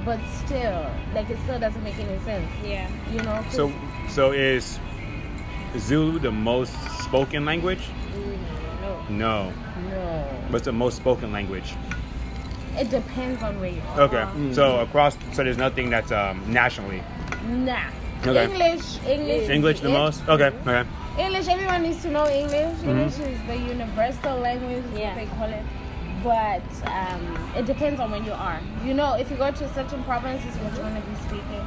but 0.03 0.19
still, 0.43 0.89
like 1.13 1.29
it 1.29 1.37
still 1.43 1.59
doesn't 1.59 1.83
make 1.83 1.97
any 1.99 2.19
sense. 2.25 2.51
Yeah. 2.63 2.89
You 3.13 3.21
know. 3.21 3.45
So, 3.51 3.71
so 4.09 4.31
is 4.31 4.79
Zulu 5.77 6.19
the 6.19 6.31
most 6.31 6.73
spoken 7.03 7.45
language? 7.45 7.87
No. 8.81 8.99
No. 9.09 9.53
no, 9.89 10.23
What's 10.49 10.65
the 10.65 10.73
most 10.73 10.97
spoken 10.97 11.31
language? 11.31 11.75
it 12.77 12.89
depends 12.89 13.41
on 13.41 13.57
where 13.61 13.69
you 13.69 13.81
are. 13.89 14.01
Okay. 14.01 14.53
So 14.53 14.79
across, 14.79 15.17
so 15.31 15.45
there's 15.45 15.57
nothing 15.57 15.89
that's 15.89 16.11
um, 16.11 16.43
nationally. 16.51 17.01
Nah. 17.47 17.89
Okay. 18.27 18.43
English, 18.45 18.99
English, 19.05 19.49
English 19.49 19.79
the 19.81 19.89
it. 19.89 19.91
most? 19.93 20.27
Okay. 20.27 20.51
Okay. 20.67 20.89
English, 21.19 21.47
everyone 21.47 21.83
needs 21.83 22.01
to 22.01 22.09
know 22.11 22.27
English. 22.27 22.75
Mm-hmm. 22.79 22.89
English 22.89 23.19
is 23.19 23.39
the 23.47 23.57
universal 23.57 24.37
language, 24.39 24.83
Yeah. 24.95 25.15
they 25.15 25.27
call 25.37 25.49
it. 25.49 25.63
But 26.23 26.63
um, 26.89 27.21
it 27.55 27.65
depends 27.65 27.99
on 27.99 28.09
when 28.11 28.25
you 28.25 28.31
are. 28.33 28.59
You 28.83 28.93
know, 28.95 29.13
if 29.13 29.29
you 29.29 29.37
go 29.37 29.51
to 29.51 29.63
a 29.65 29.73
certain 29.73 30.03
province, 30.03 30.43
is 30.45 30.55
what 30.57 30.73
you're 30.73 30.81
going 30.89 31.01
to 31.01 31.07
be 31.07 31.15
speaking. 31.27 31.63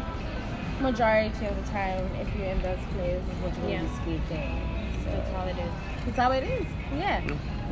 Majority 0.81 1.47
of 1.47 1.55
the 1.57 1.71
time, 1.71 2.05
if 2.21 2.29
you're 2.37 2.47
in 2.47 2.61
those 2.63 2.79
places, 2.95 3.23
is 3.23 3.35
what 3.43 3.53
you're 3.55 3.63
going 3.67 3.73
Yeah. 3.73 3.81
to 3.83 3.89
be 3.89 4.19
speaking. 4.19 4.61
So 5.05 5.11
That's 5.11 5.31
how 5.31 5.45
it 5.47 5.57
is. 5.59 5.73
that's 6.07 6.17
how 6.19 6.31
it 6.33 6.45
is. 6.45 6.67
Yeah. 6.97 7.21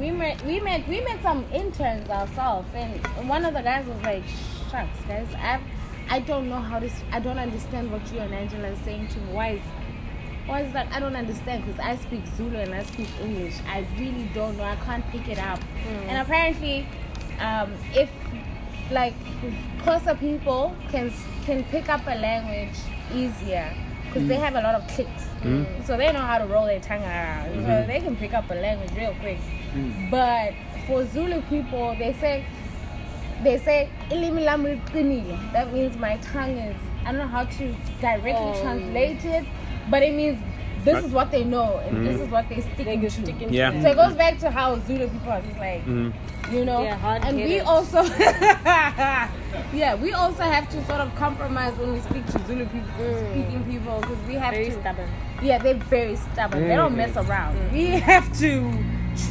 We 0.01 0.11
met 0.11 0.43
we 0.45 0.61
met 0.61 0.87
we 0.89 1.01
met 1.01 1.21
some 1.23 1.45
interns 1.53 2.09
ourselves 2.09 2.69
and 2.75 3.29
one 3.29 3.45
of 3.45 3.53
the 3.55 3.63
guys 3.63 3.85
was 3.87 4.01
like, 4.03 4.25
Shucks 4.71 5.01
guys, 5.09 5.27
I 5.37 5.61
I 6.09 6.21
don't 6.21 6.49
know 6.49 6.61
how 6.61 6.79
this 6.79 7.03
I 7.13 7.21
don't 7.21 7.39
understand 7.39 7.91
what 7.91 8.11
you 8.13 8.21
and 8.21 8.33
Angela 8.33 8.73
are 8.73 8.77
saying 8.85 9.09
to 9.09 9.19
me. 9.19 9.33
Why 9.33 9.49
is 9.51 9.63
why 10.47 10.61
is 10.63 10.73
that 10.73 10.87
I 10.93 11.01
don't 11.01 11.17
understand 11.17 11.65
because 11.65 11.81
I 11.81 11.97
speak 11.97 12.27
Zulu 12.37 12.57
and 12.57 12.75
I 12.75 12.85
speak 12.85 13.09
English. 13.21 13.57
I 13.67 13.87
really 13.99 14.31
don't 14.33 14.57
know. 14.57 14.65
I 14.65 14.77
can't 14.77 15.05
pick 15.09 15.29
it 15.29 15.39
up. 15.39 15.59
Hmm. 15.59 16.09
And 16.09 16.19
apparently, 16.19 16.87
um, 17.41 17.73
if 17.95 18.09
like 18.91 19.15
Xhosa 19.83 20.19
people 20.19 20.77
can 20.91 21.13
can 21.45 21.65
pick 21.65 21.89
up 21.89 22.03
a 22.07 22.15
language 22.15 22.79
easier 23.13 23.75
because 24.07 24.29
they 24.29 24.37
hmm. 24.37 24.43
have 24.43 24.55
a 24.55 24.63
lot 24.63 24.77
of 24.77 24.87
clicks, 24.89 25.25
hmm. 25.43 25.65
so 25.85 25.97
they 25.97 26.13
know 26.13 26.21
how 26.21 26.39
to 26.39 26.47
roll 26.47 26.67
their 26.67 26.81
tongue 26.81 27.03
around. 27.03 27.51
So 27.51 27.59
mm-hmm. 27.59 27.89
they 27.89 28.01
can 28.01 28.17
pick 28.17 28.33
up 28.33 28.49
a 28.51 28.55
language 28.55 28.91
real 28.97 29.15
quick. 29.21 29.39
But 30.11 30.55
for 30.87 31.05
Zulu 31.05 31.43
people, 31.43 31.95
they 31.99 32.13
say 32.15 32.45
they 33.43 33.59
say 33.59 33.89
"Ilimi. 34.11 35.53
That 35.53 35.73
means 35.73 35.97
my 35.97 36.17
tongue 36.19 36.57
is. 36.59 36.77
I 37.05 37.13
don't 37.13 37.19
know 37.21 37.27
how 37.29 37.45
to 37.45 37.75
directly 38.01 38.33
Oh. 38.35 38.63
translate 38.63 39.25
it, 39.25 39.45
but 39.91 40.03
it 40.03 40.15
means 40.15 40.39
this 40.85 41.05
is 41.05 41.13
what 41.13 41.31
they 41.33 41.43
know 41.45 41.79
and 41.79 42.07
this 42.07 42.15
mm-hmm. 42.15 42.25
is 42.25 42.31
what 42.31 42.49
they 42.49 42.61
stick 42.61 42.77
They 42.87 42.95
to. 42.97 43.01
can 43.01 43.11
stick 43.11 43.43
into 43.43 43.55
Yeah. 43.55 43.73
it. 43.73 43.83
So 43.83 43.91
it 43.91 43.97
goes 43.97 44.15
back 44.15 44.39
to 44.39 44.51
how 44.51 44.79
Zulu 44.79 45.09
people 45.09 45.33
are 45.33 45.41
just 45.41 45.59
like, 45.59 45.85
Mhm. 45.85 46.13
you 46.53 46.65
know, 46.65 46.83
Yeah, 46.83 47.19
and 47.27 47.37
we 47.37 47.43
headed. 47.43 47.67
also, 47.67 48.03
yeah, 49.75 49.95
we 50.01 50.13
also 50.13 50.43
have 50.45 50.69
to 50.71 50.85
sort 50.85 51.01
of 51.01 51.15
compromise 51.17 51.75
when 51.79 51.93
we 51.93 52.01
speak 52.01 52.25
to 52.27 52.39
Zulu 52.47 52.67
people, 52.67 52.89
mm. 53.01 53.31
speaking 53.33 53.65
people, 53.65 54.01
because 54.01 54.19
we 54.29 54.35
have 54.35 54.55
Very 54.55 54.67
to. 54.71 54.81
stubborn. 54.81 55.09
Yeah, 55.43 55.59
they're 55.59 55.75
very 55.75 56.17
stubborn. 56.17 56.63
They 56.69 56.75
mm. 56.75 56.77
don't 56.77 56.97
mess 56.97 57.17
around. 57.17 57.57
Mm. 57.57 57.73
We 57.73 57.87
have 58.11 58.27
to 58.39 58.73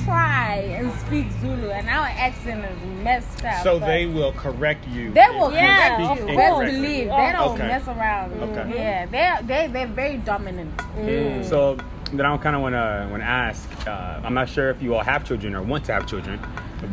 try 0.04 0.56
and 0.78 0.92
speak 1.00 1.28
Zulu, 1.42 1.70
and 1.70 1.88
our 1.90 2.06
accent 2.08 2.66
is 2.66 3.04
messed 3.04 3.44
up. 3.46 3.64
So 3.64 3.80
they 3.80 4.06
will 4.06 4.32
correct 4.34 4.88
you. 4.88 5.12
They 5.14 5.26
will 5.32 5.52
Yeah, 5.52 5.76
correct 5.98 6.12
of 6.12 6.18
you. 6.18 6.26
course. 6.36 6.38
Best 6.38 6.72
believe 6.74 7.08
they 7.10 7.32
don't 7.32 7.52
Okay. 7.54 7.68
mess 7.68 7.88
around. 7.88 8.34
Okay. 8.34 8.72
Yeah, 8.76 9.06
they 9.06 9.48
they 9.48 9.68
they're 9.68 9.88
very 9.88 10.18
dominant. 10.18 10.74
So 11.46 11.78
then 12.14 12.26
I 12.26 12.38
kind 12.38 12.56
of 12.56 12.62
want 12.62 12.74
to 12.74 13.08
want 13.12 13.22
to 13.24 13.28
ask. 13.28 13.70
Uh, 13.88 14.20
I'm 14.24 14.34
not 14.34 14.50
sure 14.50 14.70
if 14.70 14.82
you 14.82 14.96
all 14.96 15.04
have 15.04 15.24
children 15.26 15.56
or 15.56 15.62
want 15.62 15.86
to 15.86 15.94
have 15.94 16.06
children, 16.08 16.40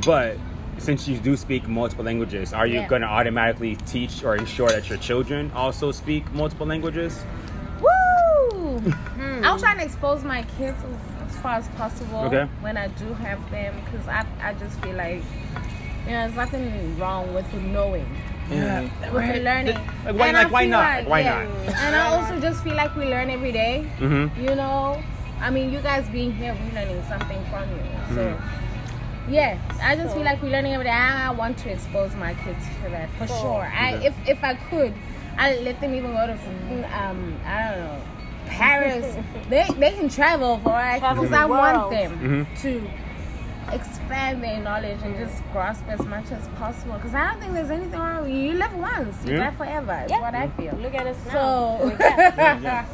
but 0.05 0.37
since 0.78 1.07
you 1.07 1.18
do 1.18 1.37
speak 1.37 1.68
multiple 1.68 2.05
languages, 2.05 2.52
are 2.52 2.66
you 2.66 2.81
Yeah. 2.81 2.88
going 2.88 3.02
to 3.02 3.09
automatically 3.09 3.76
teach 3.87 4.24
or 4.24 4.35
ensure 4.37 4.68
that 4.70 4.88
your 4.88 4.98
children 4.98 5.50
also 5.55 5.92
speak 5.92 6.24
multiple 6.33 6.66
languages? 6.66 7.22
Woo! 7.81 8.83
I'll 9.44 9.59
trying 9.59 9.78
to 9.78 9.85
expose 9.85 10.24
my 10.24 10.42
kids 10.59 10.78
as, 11.33 11.37
as 11.37 11.42
far 11.42 11.55
as 11.57 11.68
possible 11.77 12.18
Okay. 12.27 12.47
when 12.61 12.77
I 12.77 12.88
do 12.88 13.12
have 13.14 13.51
them 13.51 13.75
because 13.85 14.09
I, 14.09 14.25
I 14.40 14.55
just 14.55 14.79
feel 14.81 14.95
like, 14.97 15.23
you 16.07 16.11
know, 16.12 16.27
there's 16.27 16.35
nothing 16.37 16.99
wrong 16.99 17.33
with 17.35 17.51
the 17.53 17.59
knowing, 17.61 18.07
Yeah. 18.51 18.83
with 19.12 19.35
the 19.35 19.40
learning. 19.40 19.75
Like, 20.05 20.14
why- 20.16 20.29
And 20.29 20.37
like, 20.37 20.51
why 20.51 20.66
not? 20.66 20.99
Like, 21.01 21.09
why 21.09 21.21
yeah. 21.21 21.42
not? 21.66 21.75
And 21.77 21.97
I 21.97 22.07
also 22.07 22.40
just 22.40 22.62
feel 22.64 22.75
like 22.75 22.95
we 22.97 23.05
learn 23.05 23.31
every 23.31 23.53
day, 23.53 23.87
Mm-hmm. 23.99 24.42
you 24.45 24.55
know? 24.55 25.03
I 25.40 25.51
mean, 25.51 25.73
you 25.73 25.81
guys 25.81 26.09
being 26.11 26.33
here, 26.33 26.55
we're 26.55 26.75
learning 26.81 27.03
something 27.09 27.45
from 27.51 27.68
you. 27.71 28.14
So, 28.14 28.37
Mm-hmm. 28.37 29.33
yeah, 29.35 29.59
I 29.83 29.97
just 29.97 30.11
So- 30.11 30.14
feel 30.16 30.25
like 30.25 30.42
we're 30.42 30.51
learning 30.51 30.73
every 30.75 30.85
day. 30.87 30.90
I 30.90 31.31
want 31.33 31.59
to 31.59 31.71
expose 31.71 32.14
my 32.14 32.35
kids 32.35 32.64
to 32.85 32.90
that 32.90 33.09
for 33.18 33.27
So- 33.27 33.40
sure. 33.40 33.73
I, 33.75 33.95
if 34.05 34.14
if 34.29 34.42
I 34.45 34.55
could, 34.55 34.92
I'd 35.38 35.61
let 35.62 35.81
them 35.81 35.95
even 35.95 36.12
go 36.12 36.27
to, 36.27 36.33
um, 36.33 37.40
I 37.47 37.71
don't 37.71 37.79
know, 37.81 38.01
Paris. 38.53 39.17
they 39.51 39.67
they 39.79 39.93
can 39.93 40.09
travel 40.09 40.59
for 40.59 40.81
it 40.81 40.95
because 41.01 41.33
I 41.33 41.45
want 41.47 41.77
world. 41.79 41.93
them 41.93 42.47
Mhm. 42.47 42.61
to 42.62 42.71
expand 43.75 44.43
their 44.45 44.61
knowledge 44.61 44.99
and 45.03 45.17
just 45.17 45.43
grasp 45.53 45.85
as 45.88 46.05
much 46.05 46.31
as 46.33 46.47
possible. 46.59 46.95
Because 46.95 47.15
I 47.15 47.29
don't 47.31 47.41
think 47.41 47.53
there's 47.55 47.71
anything 47.71 47.99
wrong. 47.99 48.23
with 48.23 48.31
You 48.33 48.53
live 48.55 48.75
once, 48.75 49.17
you 49.25 49.35
Yeah. 49.37 49.45
live 49.47 49.57
forever. 49.57 50.03
Is 50.05 50.11
Yeah. 50.11 50.21
what 50.21 50.35
I 50.35 50.49
feel. 50.49 50.75
Look 50.85 50.95
at 50.95 51.07
us 51.07 51.17
now. 51.27 51.33
So, 51.88 51.95
Like 51.99 52.87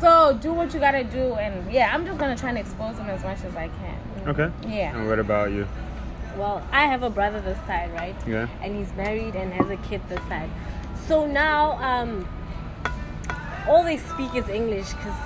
so 0.00 0.38
do 0.40 0.52
what 0.52 0.72
you 0.74 0.80
gotta 0.80 1.04
do, 1.04 1.34
and 1.34 1.70
yeah, 1.72 1.90
I'm 1.94 2.04
just 2.06 2.18
gonna 2.18 2.36
try 2.36 2.50
and 2.50 2.58
expose 2.58 2.96
them 2.96 3.08
as 3.10 3.22
much 3.22 3.38
as 3.44 3.54
I 3.56 3.68
can. 3.68 4.28
Okay. 4.28 4.48
Yeah. 4.66 4.94
And 4.96 5.08
what 5.08 5.18
about 5.18 5.50
you? 5.52 5.66
Well, 6.36 6.62
I 6.72 6.86
have 6.86 7.02
a 7.02 7.10
brother 7.10 7.40
this 7.40 7.58
side, 7.66 7.90
right? 7.94 8.16
Yeah. 8.26 8.46
And 8.62 8.74
he's 8.76 8.92
married 8.96 9.34
and 9.36 9.52
has 9.52 9.70
a 9.70 9.76
kid 9.88 10.00
this 10.08 10.20
side. 10.28 10.50
So 11.06 11.26
now, 11.26 11.78
um, 11.80 12.26
all 13.68 13.82
they 13.84 13.96
speak 13.96 14.34
is 14.34 14.48
English 14.48 14.92
because 14.94 15.18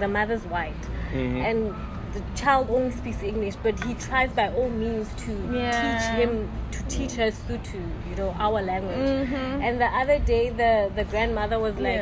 the 0.00 0.08
mother's 0.08 0.44
white, 0.46 0.84
Mhm. 1.12 1.36
and 1.50 1.74
the 2.14 2.22
child 2.40 2.68
only 2.70 2.90
speaks 2.90 3.22
English. 3.22 3.56
But 3.62 3.82
he 3.84 3.94
tries 3.94 4.30
by 4.30 4.48
all 4.48 4.70
means 4.70 5.08
to 5.24 5.32
Yeah. 5.52 5.70
teach 5.80 6.06
him 6.20 6.48
to 6.72 6.82
teach 6.84 7.18
us 7.18 7.34
Sutu, 7.48 7.80
you 8.08 8.16
know, 8.16 8.34
our 8.38 8.62
language. 8.62 9.08
Mhm. 9.28 9.62
And 9.62 9.80
the 9.80 9.86
other 10.00 10.18
day, 10.18 10.50
the 10.50 10.90
the 10.94 11.04
grandmother 11.04 11.58
was 11.58 11.76
like, 11.78 12.00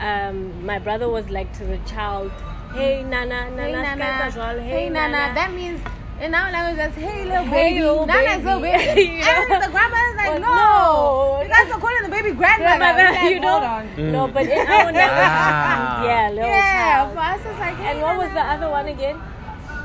um, 0.00 0.36
my 0.66 0.78
brother 0.78 1.08
was 1.08 1.30
like 1.30 1.52
to 1.58 1.64
the 1.64 1.78
child, 1.92 2.30
"Hey, 2.74 3.02
Nana, 3.02 3.50
Nana, 3.50 3.62
Hey 3.62 3.72
Nana, 3.72 4.04
casual. 4.04 4.58
hey 4.60 4.88
Nana. 4.90 5.32
That 5.34 5.52
means 5.52 5.80
in 6.20 6.34
our 6.34 6.50
language 6.50 6.76
that's 6.76 6.94
hey 6.96 7.24
little 7.24 7.44
Hey, 7.44 7.70
baby. 7.74 7.82
little 7.82 8.06
Nana's 8.06 8.44
little 8.44 8.60
baby. 8.60 8.78
baby. 8.84 9.02
You 9.16 9.20
know? 9.20 9.46
And 9.52 9.62
the 9.62 9.68
grandmother's 9.70 10.16
like, 10.16 10.30
But 10.32 10.38
no, 10.40 10.54
no. 10.54 11.42
you 11.42 11.48
guys 11.48 11.70
are 11.72 11.78
calling 11.80 12.02
the 12.02 12.08
baby 12.08 12.30
grandmother. 12.32 12.78
grandmother, 12.78 13.12
like, 13.20 13.30
you 13.34 13.40
know? 13.40 13.50
Hold 13.52 13.64
on. 13.64 13.88
Mm. 13.96 14.12
No, 14.12 14.28
but 14.28 14.42
in 14.46 14.58
our 14.58 14.84
language, 14.84 14.94
Wow. 14.96 16.02
yeah, 16.04 16.28
little 16.30 16.48
Yeah, 16.48 17.04
child. 17.04 17.12
for 17.12 17.18
us 17.20 17.40
it's 17.44 17.58
like. 17.60 17.76
Hey, 17.76 17.90
And 17.92 18.00
what 18.02 18.16
was 18.16 18.30
the 18.32 18.40
other 18.40 18.68
one 18.70 18.86
again? 18.86 19.20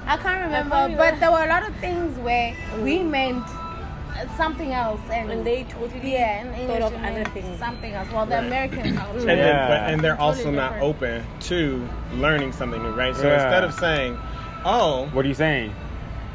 I 0.07 0.17
can't 0.17 0.41
remember, 0.45 0.75
can't 0.75 0.97
but 0.97 1.19
there 1.19 1.31
were 1.31 1.43
a 1.43 1.47
lot 1.47 1.67
of 1.67 1.75
things 1.77 2.17
where 2.19 2.53
mm. 2.53 2.83
we 2.83 3.03
meant 3.03 3.45
something 4.37 4.71
else, 4.71 4.99
and, 5.11 5.31
And 5.31 5.45
they 5.45 5.63
totally 5.65 6.13
yeah, 6.13 6.41
and 6.41 6.55
English 6.55 6.79
thought 6.79 6.93
of 6.93 7.03
other 7.03 7.23
things. 7.31 7.59
something 7.59 7.93
else. 7.93 8.07
Well, 8.11 8.25
the 8.25 8.35
Right. 8.35 8.45
American 8.45 8.95
culture. 8.95 9.19
And, 9.19 9.27
then, 9.29 9.37
Yeah. 9.39 9.67
but, 9.67 9.93
and 9.93 10.01
they're 10.01 10.19
also 10.19 10.43
Totally 10.43 10.55
not 10.57 10.73
different. 10.73 10.95
open 10.95 11.25
to 11.41 11.89
learning 12.15 12.51
something 12.53 12.81
new, 12.81 12.91
right? 12.91 13.15
So 13.15 13.27
Yeah. 13.27 13.33
instead 13.35 13.63
of 13.63 13.73
saying, 13.73 14.17
"Oh, 14.65 15.07
What 15.13 15.25
are 15.25 15.27
you 15.27 15.33
saying? 15.33 15.73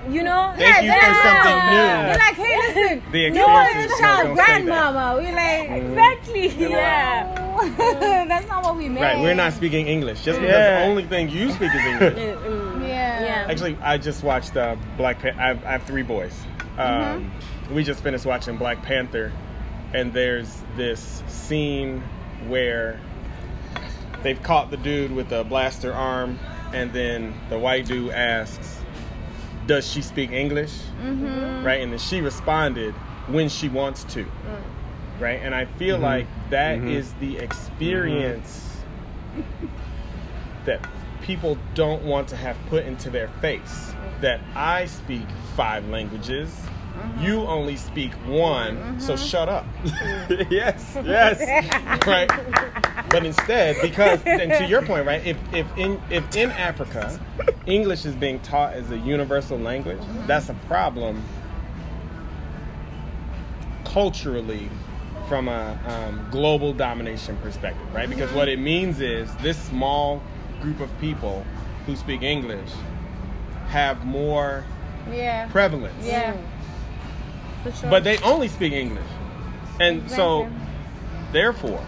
You 0.09 0.23
know? 0.23 0.53
Thank 0.57 0.85
you 0.85 0.91
for 0.93 0.97
yeah. 0.97 1.23
something 1.23 1.59
new," 1.73 2.09
We're 2.11 2.19
like, 2.19 2.35
hey, 2.37 2.57
listen, 2.57 3.13
The 3.13 3.19
you 3.19 3.27
excuses 3.27 3.47
are 3.47 3.89
don't- 3.89 4.01
child 4.01 4.27
don't 4.27 4.37
say 4.37 4.45
that. 4.45 4.65
grandmama. 4.65 5.17
We 5.19 5.33
like, 5.33 5.71
Exactly. 5.83 6.49
Yeah. 6.71 7.35
no, 7.37 7.75
that's 8.29 8.49
not 8.49 8.63
what 8.65 8.77
we 8.77 8.89
meant. 8.89 9.01
right? 9.01 9.21
We're 9.21 9.35
not 9.35 9.53
speaking 9.53 9.87
English 9.89 10.23
just 10.23 10.39
because 10.41 10.55
Yeah. 10.55 10.81
the 10.81 10.87
only 10.91 11.05
thing 11.05 11.29
you 11.29 11.51
speak 11.53 11.75
is 11.75 11.85
English. 11.85 12.15
Mm, 12.17 12.43
mm. 12.43 12.89
Yeah. 12.89 13.21
Yeah. 13.21 13.47
Actually, 13.51 13.77
I 13.83 13.99
just 13.99 14.23
watched 14.23 14.57
uh, 14.57 14.77
Black. 14.97 15.21
Pa- 15.21 15.29
I, 15.39 15.49
have, 15.49 15.65
I 15.65 15.73
have 15.73 15.83
three 15.85 16.03
boys. 16.03 16.33
Um, 16.79 17.31
Mm-hmm. 17.67 17.75
We 17.75 17.83
just 17.83 18.01
finished 18.03 18.25
watching 18.27 18.57
Black 18.59 18.83
Panther, 18.83 19.33
and 19.93 20.13
there's 20.13 20.63
this 20.77 21.23
scene 21.27 22.01
where 22.47 23.01
they've 24.23 24.41
caught 24.43 24.71
the 24.71 24.77
dude 24.77 25.11
with 25.11 25.29
the 25.31 25.43
blaster 25.45 25.93
arm, 25.93 26.39
and 26.73 26.93
then 26.93 27.35
the 27.49 27.59
white 27.59 27.87
dude 27.87 28.11
asks, 28.13 28.66
"Does 29.67 29.91
she 29.91 30.03
speak 30.03 30.31
English?" 30.33 30.73
Mm-hmm. 31.03 31.65
Right, 31.65 31.81
and 31.83 31.93
then 31.93 31.99
she 31.99 32.21
responded, 32.21 32.95
"When 33.29 33.49
she 33.49 33.69
wants 33.69 34.05
to." 34.15 34.25
Right, 35.19 35.41
and 35.43 35.55
I 35.55 35.65
feel 35.65 35.99
like 35.99 36.27
that 36.51 36.79
is 36.81 37.13
Mhm. 37.15 37.21
the 37.21 37.39
experience 37.39 38.83
that 40.67 40.87
people 41.23 41.59
don't 41.75 42.03
want 42.03 42.29
to 42.29 42.37
have 42.37 42.57
put 42.69 42.85
into 42.85 43.11
their 43.11 43.29
face 43.41 43.95
that 44.21 44.41
I 44.55 44.87
speak 44.87 45.27
five 45.57 45.89
languages, 45.89 46.55
you 47.21 47.41
only 47.43 47.77
speak 47.77 48.13
one, 48.27 49.01
so 49.01 49.17
shut 49.17 49.49
up. 49.49 49.67
yes, 50.51 50.97
yes. 51.05 51.41
right? 52.07 52.31
But 53.09 53.25
instead, 53.25 53.77
because 53.81 54.21
and 54.25 54.53
to 54.53 54.67
your 54.67 54.83
point, 54.83 55.07
right, 55.07 55.25
if 55.25 55.37
if 55.53 55.67
in 55.79 56.01
if 56.11 56.37
in 56.37 56.51
Africa 56.53 57.19
English 57.67 58.05
is 58.05 58.15
being 58.15 58.39
taught 58.41 58.75
as 58.75 58.91
a 58.91 58.99
universal 58.99 59.59
language, 59.59 60.01
that's 60.27 60.49
a 60.49 60.55
problem 60.67 61.23
culturally 63.85 64.69
from 65.29 65.49
a 65.49 65.79
um, 65.87 66.27
global 66.31 66.73
domination 66.73 67.37
perspective, 67.39 67.93
right? 67.95 68.09
Because 68.09 68.31
what 68.33 68.49
it 68.49 68.59
means 68.59 69.01
is 69.01 69.35
this 69.37 69.59
small 69.59 70.23
group 70.61 70.81
of 70.81 70.91
people 71.01 71.45
who 71.87 71.97
speak 71.97 72.23
English 72.23 72.71
have 73.69 74.05
more 74.05 74.65
Yeah. 75.11 75.49
prevalence. 75.49 76.05
Yeah. 76.05 76.37
For 77.71 77.81
sure. 77.81 77.91
But 77.91 78.05
they 78.05 78.19
only 78.19 78.49
speak 78.49 78.73
English. 78.73 79.07
And 79.81 80.09
so 80.11 80.49
therefore, 81.33 81.85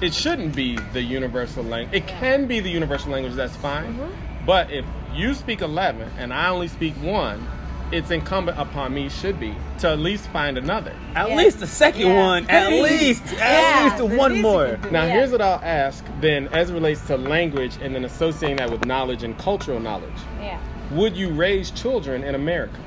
it 0.00 0.12
shouldn't 0.14 0.54
be 0.54 0.76
the 0.92 1.02
universal 1.02 1.62
language. 1.64 2.02
It 2.02 2.06
can 2.06 2.46
be 2.46 2.60
the 2.60 2.70
universal 2.70 3.12
language, 3.12 3.34
that's 3.34 3.56
fine. 3.56 3.94
Mm-hmm. 3.94 4.46
But 4.46 4.70
if 4.70 4.84
you 5.14 5.34
speak 5.34 5.60
11 5.60 6.10
and 6.18 6.32
I 6.32 6.48
only 6.48 6.68
speak 6.68 6.94
one, 7.02 7.46
it's 7.92 8.10
incumbent 8.10 8.58
upon 8.58 8.94
me, 8.94 9.08
should 9.08 9.40
be, 9.40 9.54
to 9.80 9.88
at 9.90 9.98
least 9.98 10.28
find 10.28 10.56
another. 10.56 10.92
At 11.16 11.28
Yeah. 11.30 11.36
least 11.36 11.58
the 11.60 11.66
second 11.66 12.06
Yeah. 12.06 12.24
one. 12.24 12.46
At 12.48 12.70
least. 12.70 13.24
At 13.34 13.38
Yeah, 13.38 13.84
least 13.84 13.96
the 13.98 14.06
one 14.06 14.32
least 14.32 14.42
more. 14.42 14.78
Now, 14.92 15.04
Yeah. 15.04 15.12
here's 15.12 15.32
what 15.32 15.40
I'll 15.42 15.60
ask 15.62 16.04
then 16.20 16.48
as 16.52 16.70
it 16.70 16.74
relates 16.74 17.00
to 17.08 17.16
language 17.16 17.76
and 17.82 17.94
then 17.94 18.04
associating 18.04 18.56
that 18.58 18.70
with 18.70 18.84
knowledge 18.86 19.22
and 19.24 19.36
cultural 19.38 19.80
knowledge. 19.80 20.10
yeah. 20.40 20.58
Would 20.92 21.16
you 21.16 21.30
raise 21.30 21.70
children 21.70 22.24
in 22.24 22.34
America? 22.34 22.78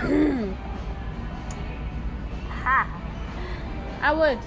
I 4.02 4.12
would. 4.12 4.38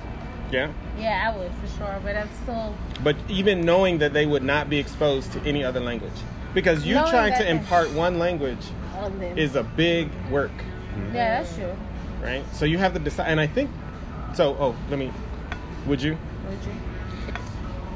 Yeah? 0.51 0.71
Yeah, 0.99 1.31
I 1.31 1.37
would 1.37 1.51
for 1.53 1.67
sure. 1.77 1.99
But 2.03 2.13
that's 2.13 2.35
still. 2.39 2.75
But 3.03 3.15
even 3.29 3.61
knowing 3.61 3.99
that 3.99 4.13
they 4.13 4.25
would 4.25 4.43
not 4.43 4.69
be 4.69 4.77
exposed 4.77 5.31
to 5.33 5.41
any 5.41 5.63
other 5.63 5.79
language. 5.79 6.13
Because 6.53 6.85
you 6.85 6.95
trying 6.95 7.33
to 7.33 7.49
impart 7.49 7.91
one 7.91 8.19
language 8.19 8.63
On 8.97 9.21
is 9.21 9.55
a 9.55 9.63
big 9.63 10.09
work, 10.29 10.51
Yeah, 11.11 11.41
that's 11.41 11.55
true. 11.55 11.75
right? 12.21 12.43
So 12.53 12.65
you 12.65 12.77
have 12.77 12.93
to 12.93 12.99
decide. 12.99 13.27
And 13.27 13.39
I 13.39 13.47
think, 13.47 13.71
so, 14.35 14.55
oh, 14.59 14.75
let 14.89 14.99
me, 14.99 15.11
would 15.87 16.01
you? 16.01 16.15
Would 16.47 16.63
you? 16.63 16.73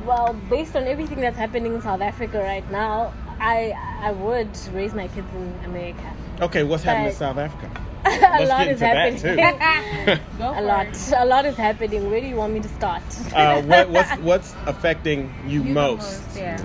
Well, 0.05 0.33
based 0.49 0.75
on 0.75 0.85
everything 0.85 1.19
that's 1.21 1.37
happening 1.37 1.75
in 1.75 1.81
South 1.81 2.01
Africa 2.01 2.39
right 2.41 2.69
now, 2.71 3.13
I 3.39 3.73
I 4.01 4.11
would 4.13 4.49
raise 4.73 4.93
my 4.93 5.07
kids 5.09 5.27
in 5.35 5.53
America. 5.65 6.13
Okay, 6.39 6.63
what's 6.63 6.83
happening 6.83 7.07
in 7.09 7.13
South 7.15 7.37
Africa? 7.37 7.69
a 8.05 8.09
Let's 8.09 8.49
lot 8.49 8.65
get 8.65 8.67
is 8.67 8.81
into 8.81 9.25
that, 9.35 9.57
happening. 9.59 10.17
too. 10.17 10.37
Go 10.37 10.51
a 10.51 10.55
for 10.55 10.61
lot, 10.61 10.87
it. 10.87 11.13
a 11.17 11.25
lot 11.25 11.45
is 11.45 11.55
happening. 11.57 12.09
Where 12.09 12.21
do 12.21 12.27
you 12.27 12.35
want 12.35 12.53
me 12.53 12.59
to 12.59 12.69
start? 12.69 13.03
uh, 13.33 13.61
what, 13.63 13.89
what's, 13.89 14.11
what's 14.21 14.55
affecting 14.67 15.33
you, 15.45 15.61
You 15.61 15.63
the 15.63 15.69
most? 15.73 16.23
Yeah. 16.35 16.61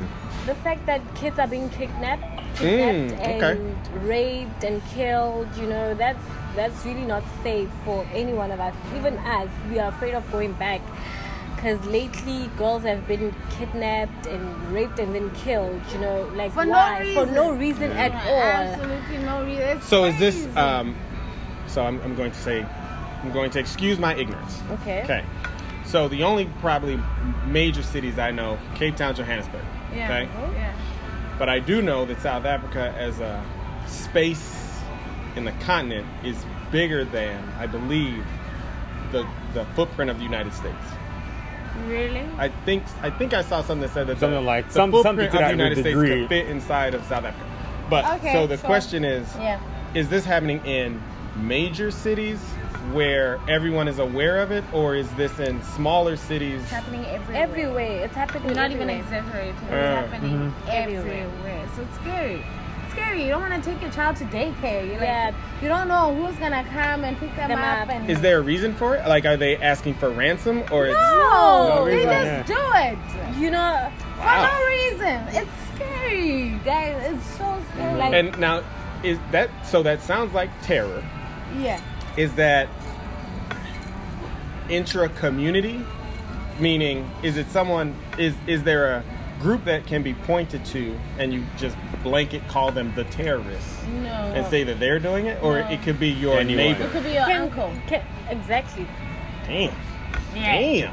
the 0.47 0.55
fact 0.57 0.85
that 0.87 1.01
kids 1.15 1.39
are 1.39 1.47
being 1.49 1.69
kidnapped, 1.71 2.23
Mm, 2.57 3.09
kidnapped 3.09 3.23
okay. 3.23 3.51
and 3.53 4.03
raped 4.07 4.63
and 4.65 4.85
killed, 4.89 5.49
you 5.57 5.67
know, 5.67 5.95
that's 5.95 6.23
that's 6.55 6.85
really 6.85 7.07
not 7.07 7.23
safe 7.43 7.71
for 7.83 8.07
any 8.13 8.35
one 8.35 8.51
of 8.51 8.61
us. 8.61 8.75
Even 8.95 9.17
us, 9.19 9.49
we 9.71 9.79
are 9.79 9.89
afraid 9.89 10.13
of 10.15 10.31
going 10.31 10.53
back 10.53 10.83
because 11.63 11.85
lately 11.87 12.49
girls 12.59 12.83
have 12.83 13.07
been 13.07 13.33
kidnapped 13.51 14.27
and 14.27 14.73
raped 14.73 14.99
and 14.99 15.15
then 15.15 15.31
killed. 15.31 15.81
You 15.93 15.99
know, 16.01 16.31
like 16.35 16.51
For 16.53 16.65
no 16.65 16.73
why? 16.73 17.15
For 17.15 17.27
no 17.27 17.53
reason. 17.53 17.83
reason 17.91 17.93
at 17.93 18.13
all. 18.27 18.43
Absolutely 18.43 19.19
no 19.19 19.45
reason. 19.45 19.63
It's 19.63 19.87
So 19.87 20.05
is 20.05 20.19
this, 20.19 20.57
um, 20.57 20.97
so 21.69 21.85
I'm, 21.85 22.01
I'm 22.03 22.17
going 22.17 22.33
to 22.33 22.39
say, 22.39 22.63
I'm 23.23 23.31
going 23.33 23.51
to 23.53 23.61
excuse 23.61 24.01
my 24.01 24.15
ignorance. 24.17 24.61
Okay. 24.73 25.05
Okay. 25.05 25.25
So 25.85 26.09
the 26.09 26.25
only 26.25 26.47
probably 26.61 26.99
major 27.47 27.85
cities 27.85 28.19
I 28.19 28.33
know, 28.33 28.59
Cape 28.75 28.97
Town, 28.97 29.15
Johannesburg. 29.15 29.65
Yeah. 29.95 30.07
Okay. 30.07 30.53
Yeah. 30.55 30.75
But 31.39 31.49
I 31.49 31.61
do 31.61 31.81
know 31.81 32.05
that 32.07 32.21
South 32.21 32.45
Africa 32.45 32.93
as 32.99 33.21
a 33.21 33.45
space 33.87 34.81
in 35.37 35.45
the 35.45 35.53
continent 35.53 36.07
is 36.25 36.45
bigger 36.73 37.05
than, 37.05 37.49
I 37.59 37.67
believe, 37.67 38.25
the 39.13 39.29
the 39.55 39.65
footprint 39.77 40.11
of 40.11 40.17
the 40.17 40.25
United 40.25 40.55
States. 40.55 40.77
Really? 41.87 42.25
I 42.39 42.49
think 42.65 42.83
I 43.03 43.11
think 43.11 43.35
I 43.35 43.43
saw 43.43 43.63
something 43.63 43.81
that 43.81 43.91
said 43.91 44.07
that 44.07 44.19
Something 44.19 44.41
the, 44.41 44.47
like- 44.47 44.67
the 44.69 44.73
some- 44.75 44.93
something 44.93 45.03
footprint 45.29 45.33
to 45.33 45.39
of 45.39 45.45
the 45.45 45.51
United 45.51 45.75
States 45.77 45.89
degree. 45.89 46.21
could 46.21 46.29
fit 46.29 46.49
inside 46.49 46.95
of 46.95 47.03
South 47.05 47.25
Africa. 47.25 47.47
But 47.91 48.05
Okay, 48.17 48.33
so 48.33 48.47
the 48.47 48.57
sure. 48.57 48.65
question 48.67 49.05
is, 49.05 49.27
Yeah. 49.37 49.59
is 49.95 50.09
this 50.09 50.25
happening 50.25 50.65
in 50.65 51.03
major 51.37 51.91
cities 51.91 52.39
where 52.93 53.39
everyone 53.49 53.89
is 53.89 53.99
aware 53.99 54.39
of 54.41 54.51
it, 54.51 54.65
or 54.73 54.95
is 54.95 55.11
this 55.13 55.39
in 55.41 55.63
smaller 55.63 56.17
cities? 56.17 56.61
It's 56.63 56.71
happening 56.71 57.05
everywhere. 57.07 57.43
Everywhere, 57.43 58.05
it's 58.05 58.15
happening. 58.15 58.45
We're 58.49 58.55
not 58.55 58.71
even 58.71 58.91
everywhere. 58.91 59.19
exaggerating. 59.23 59.55
It's 59.63 59.73
Uh, 59.73 59.77
happening 60.07 60.55
Everywhere. 60.69 61.07
everywhere. 61.27 61.67
So 61.77 61.83
it's 61.83 61.95
scary. 61.97 62.45
It's 62.93 63.01
scary. 63.01 63.23
You 63.25 63.31
don't 63.31 63.41
want 63.49 63.63
to 63.63 63.71
take 63.71 63.81
your 63.81 63.91
child 63.91 64.17
to 64.17 64.25
daycare. 64.25 64.83
You're 64.85 64.93
like, 64.95 65.01
Yeah. 65.03 65.33
you 65.63 65.69
don't 65.69 65.89
know 65.89 66.15
who's 66.15 66.37
gonna 66.37 66.65
come 66.65 67.05
and 67.05 67.17
pick 67.19 67.35
them, 67.37 67.49
Them 67.49 67.59
up. 67.59 67.83
up. 67.83 67.89
And 67.89 68.11
Is 68.11 68.21
there 68.21 68.39
a 68.39 68.43
reason 68.43 68.75
for 68.75 68.97
it? 68.97 69.07
Like, 69.09 69.25
are 69.25 69.37
they 69.37 69.57
asking 69.57 69.95
for 69.95 70.11
ransom, 70.11 70.63
or 70.71 70.87
it's 70.87 70.95
no? 70.95 71.69
No 71.77 71.85
they 71.87 71.97
reason, 71.97 72.13
just 72.13 72.49
do 72.49 72.59
it 72.75 73.39
You 73.39 73.51
know, 73.51 73.91
for 74.17 74.21
Wow. 74.21 74.59
no 74.61 74.67
reason. 74.67 75.21
It's 75.31 75.51
scary, 75.75 76.49
guys. 76.65 77.15
It's 77.15 77.27
so 77.39 77.45
Like, 77.47 77.65
mm-hmm. 77.79 78.15
And 78.15 78.39
now, 78.39 78.63
is 79.03 79.19
that 79.31 79.49
so? 79.65 79.83
That 79.83 80.03
sounds 80.03 80.35
like 80.35 80.51
terror. 80.63 81.03
Yeah. 81.59 81.81
Is 82.17 82.35
that 82.35 82.69
intra 84.69 85.09
community? 85.09 85.81
Meaning, 86.61 87.11
is 87.23 87.37
it 87.39 87.49
someone? 87.51 87.97
Is 88.19 88.35
is 88.47 88.63
there 88.63 88.93
a 88.97 89.05
group 89.43 89.65
that 89.65 89.87
can 89.87 90.03
be 90.03 90.15
pointed 90.15 90.65
to, 90.67 90.97
and 91.19 91.33
you 91.35 91.45
just 91.59 91.77
blanket 92.03 92.47
call 92.49 92.71
them 92.71 92.93
the 92.95 93.05
terrorists 93.05 93.83
No. 94.03 94.09
and 94.11 94.47
say 94.47 94.63
that 94.65 94.79
they're 94.81 94.99
doing 95.01 95.27
it, 95.27 95.43
or 95.43 95.61
No. 95.61 95.69
it 95.69 95.83
could 95.83 95.99
be 96.01 96.09
your 96.09 96.39
Anyone. 96.39 96.57
neighbor? 96.57 96.85
it 96.85 96.91
could 96.93 97.03
be 97.05 97.13
your 97.13 97.27
can, 97.27 97.43
uncle. 97.43 97.73
can, 97.89 98.03
exactly. 98.31 98.87
Damn, 99.47 99.73
Yeah. 100.35 100.53
damn. 100.53 100.93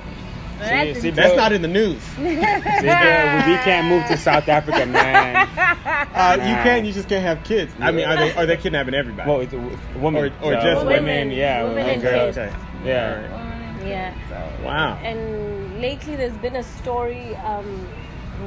That's 0.60 0.96
See, 0.96 1.02
see, 1.04 1.10
That's 1.12 1.38
not 1.38 1.54
in 1.54 1.62
the 1.62 1.70
news. 1.70 2.02
see, 2.18 2.24
bro, 2.24 2.34
we 2.34 3.56
can't 3.64 3.88
move 3.88 4.06
to 4.08 4.18
South 4.18 4.50
Africa, 4.50 4.86
man. 4.86 5.48
Uh, 5.56 6.34
you 6.38 6.52
Nah. 6.54 6.64
can. 6.64 6.84
You 6.84 6.92
just 6.92 7.08
can't 7.08 7.24
have 7.24 7.42
kids. 7.46 7.72
I 7.80 7.92
mean, 7.92 8.04
are 8.06 8.18
they 8.18 8.34
are 8.36 8.46
they 8.46 8.58
kidnapping 8.58 8.94
everybody? 8.94 9.30
Well, 9.30 9.40
it's 9.40 9.54
a 9.54 9.56
w- 9.56 9.78
woman 9.96 10.34
Or- 10.42 10.50
or 10.52 10.56
uh, 10.56 10.62
just 10.62 10.86
women, 10.86 11.06
women. 11.06 11.32
yeah, 11.32 11.64
Women 11.64 11.76
women, 11.78 11.90
and 11.94 12.02
girls, 12.02 12.36
kids. 12.36 12.54
okay. 12.54 12.56
yeah. 12.84 13.86
Yeah. 13.88 14.14
Wow. 14.62 14.98
And 15.02 15.80
lately, 15.82 16.18
there's 16.18 16.36
been 16.38 16.58
a 16.58 16.64
story 16.64 17.36
um, 17.38 17.88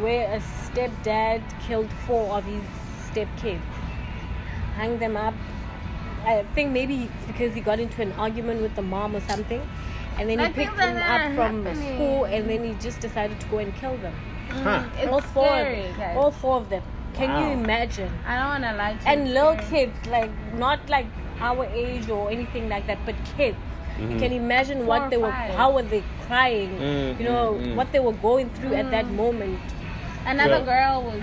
where 0.01 0.33
a 0.33 0.41
stepdad 0.41 1.43
killed 1.67 1.91
four 2.07 2.35
of 2.39 2.45
his 2.45 2.63
stepkids, 3.11 3.61
hung 4.77 4.99
them 4.99 5.17
up. 5.17 5.35
I 6.25 6.45
think 6.55 6.71
maybe 6.71 7.05
it's 7.05 7.27
because 7.27 7.53
he 7.55 7.61
got 7.61 7.81
into 7.81 8.01
an 8.03 8.13
argument 8.13 8.63
with 8.63 8.75
the 8.77 8.83
mom 8.83 9.15
or 9.17 9.21
something, 9.21 9.61
and 10.19 10.31
then 10.31 10.39
Like 10.39 10.55
he 10.55 10.65
picked 10.65 10.77
them 10.77 10.97
up 10.97 11.35
from 11.35 11.65
happening. 11.67 11.95
school, 11.97 12.25
and 12.25 12.49
then 12.49 12.65
he 12.65 12.75
just 12.75 13.01
decided 13.01 13.41
to 13.41 13.47
go 13.49 13.59
and 13.59 13.75
kill 13.77 13.97
them. 13.99 14.15
Huh. 14.51 14.85
It's 14.99 15.09
all 15.11 15.21
four, 15.21 15.47
scary, 15.49 15.87
of, 15.89 15.97
guys. 15.97 16.17
all 16.17 16.31
four 16.31 16.57
of 16.59 16.69
them. 16.69 16.83
Can 17.15 17.29
Wow. 17.31 17.41
you 17.41 17.53
imagine? 17.65 18.11
I 18.27 18.37
don't 18.39 18.49
want 18.49 18.65
to 18.65 18.73
lie 18.77 18.93
to 18.95 18.99
you. 18.99 19.11
and 19.11 19.21
it's 19.23 19.31
little 19.35 19.57
scary. 19.57 19.71
kids, 19.87 20.07
like 20.07 20.31
not 20.55 20.89
like 20.89 21.07
our 21.41 21.65
age 21.67 22.09
or 22.09 22.31
anything 22.31 22.69
like 22.69 22.87
that, 22.87 22.99
but 23.05 23.15
kids. 23.37 23.57
Mm-hmm. 23.99 24.13
You 24.13 24.19
can 24.19 24.33
imagine 24.33 24.79
Four 24.79 24.87
what 24.87 25.03
or 25.03 25.11
they 25.11 25.17
were, 25.19 25.31
how 25.31 25.73
were 25.73 25.83
they 25.83 26.03
crying, 26.27 26.71
Mm, 26.79 27.19
you 27.19 27.25
know, 27.25 27.59
mm, 27.61 27.67
mm. 27.67 27.75
what 27.75 27.93
they 27.93 28.01
were 28.01 28.13
going 28.15 28.49
through 28.51 28.75
at 28.75 28.91
that 28.91 29.07
moment. 29.11 29.61
Another 30.27 30.59
Yeah. 30.65 30.65
girl 30.91 31.03
was 31.05 31.23